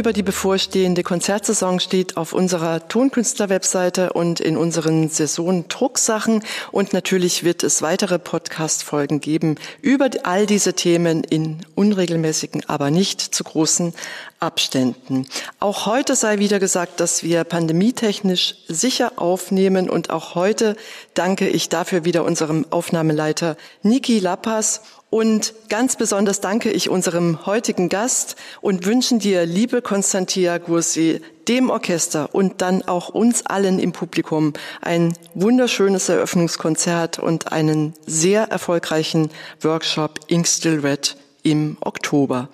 Über 0.05 0.13
die 0.13 0.21
bevorstehende 0.21 1.01
Konzertsaison 1.01 1.79
steht 1.79 2.15
auf 2.15 2.31
unserer 2.31 2.87
Tonkünstler-Webseite 2.87 4.13
und 4.13 4.39
in 4.39 4.55
unseren 4.55 5.09
Saison-Drucksachen. 5.09 6.43
Und 6.71 6.93
natürlich 6.93 7.43
wird 7.43 7.63
es 7.63 7.81
weitere 7.81 8.19
Podcast-Folgen 8.19 9.19
geben 9.19 9.55
über 9.81 10.11
all 10.21 10.45
diese 10.45 10.73
Themen 10.73 11.23
in 11.23 11.57
unregelmäßigen, 11.73 12.69
aber 12.69 12.91
nicht 12.91 13.19
zu 13.19 13.43
großen 13.43 13.95
Abständen. 14.39 15.25
Auch 15.59 15.87
heute 15.87 16.15
sei 16.15 16.37
wieder 16.37 16.59
gesagt, 16.59 16.99
dass 16.99 17.23
wir 17.23 17.43
pandemietechnisch 17.43 18.57
sicher 18.67 19.13
aufnehmen. 19.15 19.89
Und 19.89 20.11
auch 20.11 20.35
heute 20.35 20.75
danke 21.15 21.47
ich 21.49 21.69
dafür 21.69 22.05
wieder 22.05 22.23
unserem 22.23 22.67
Aufnahmeleiter 22.69 23.57
Niki 23.81 24.19
Lappas 24.19 24.81
und 25.09 25.53
ganz 25.69 25.95
besonders 25.95 26.41
danke 26.41 26.71
ich 26.71 26.89
unserem 26.89 27.45
heutigen 27.45 27.89
Gast 27.89 28.35
und 28.61 28.85
wünschen 28.85 29.19
dir, 29.19 29.45
liebe 29.45 29.81
Konstantia 29.81 30.57
Gursi, 30.57 31.21
dem 31.47 31.69
Orchester 31.69 32.33
und 32.33 32.61
dann 32.61 32.81
auch 32.81 33.09
uns 33.09 33.45
allen 33.45 33.79
im 33.79 33.91
Publikum 33.91 34.53
ein 34.81 35.13
wunderschönes 35.33 36.09
Eröffnungskonzert 36.09 37.19
und 37.19 37.51
einen 37.51 37.93
sehr 38.05 38.45
erfolgreichen 38.45 39.29
Workshop 39.61 40.19
Ink 40.27 40.47
Still 40.47 40.79
Red 40.79 41.15
im 41.43 41.77
Oktober. 41.81 42.49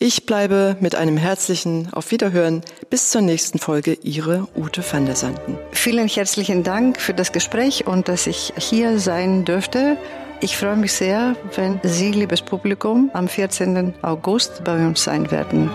Ich 0.00 0.26
bleibe 0.26 0.76
mit 0.80 0.96
einem 0.96 1.16
herzlichen 1.16 1.92
Auf 1.92 2.10
Wiederhören 2.10 2.62
bis 2.90 3.10
zur 3.10 3.22
nächsten 3.22 3.58
Folge. 3.58 3.96
Ihre 4.02 4.48
Ute 4.56 4.84
van 4.84 5.06
der 5.06 5.16
Sanden. 5.16 5.56
Vielen 5.70 6.08
herzlichen 6.08 6.64
Dank 6.64 7.00
für 7.00 7.14
das 7.14 7.32
Gespräch 7.32 7.86
und 7.86 8.08
dass 8.08 8.26
ich 8.26 8.52
hier 8.58 8.98
sein 8.98 9.44
dürfte. 9.44 9.96
Ich 10.44 10.58
freue 10.58 10.76
mich 10.76 10.92
sehr, 10.92 11.36
wenn 11.56 11.80
Sie, 11.84 12.12
liebes 12.12 12.42
Publikum, 12.42 13.08
am 13.14 13.28
14. 13.28 13.94
August 14.02 14.62
bei 14.62 14.76
uns 14.76 15.02
sein 15.02 15.30
werden. 15.30 15.70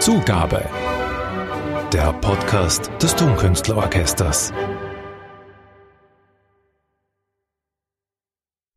Zugabe. 0.00 0.62
Der 1.92 2.14
Podcast 2.14 2.90
des 3.02 3.14
Tonkünstlerorchesters. 3.14 4.54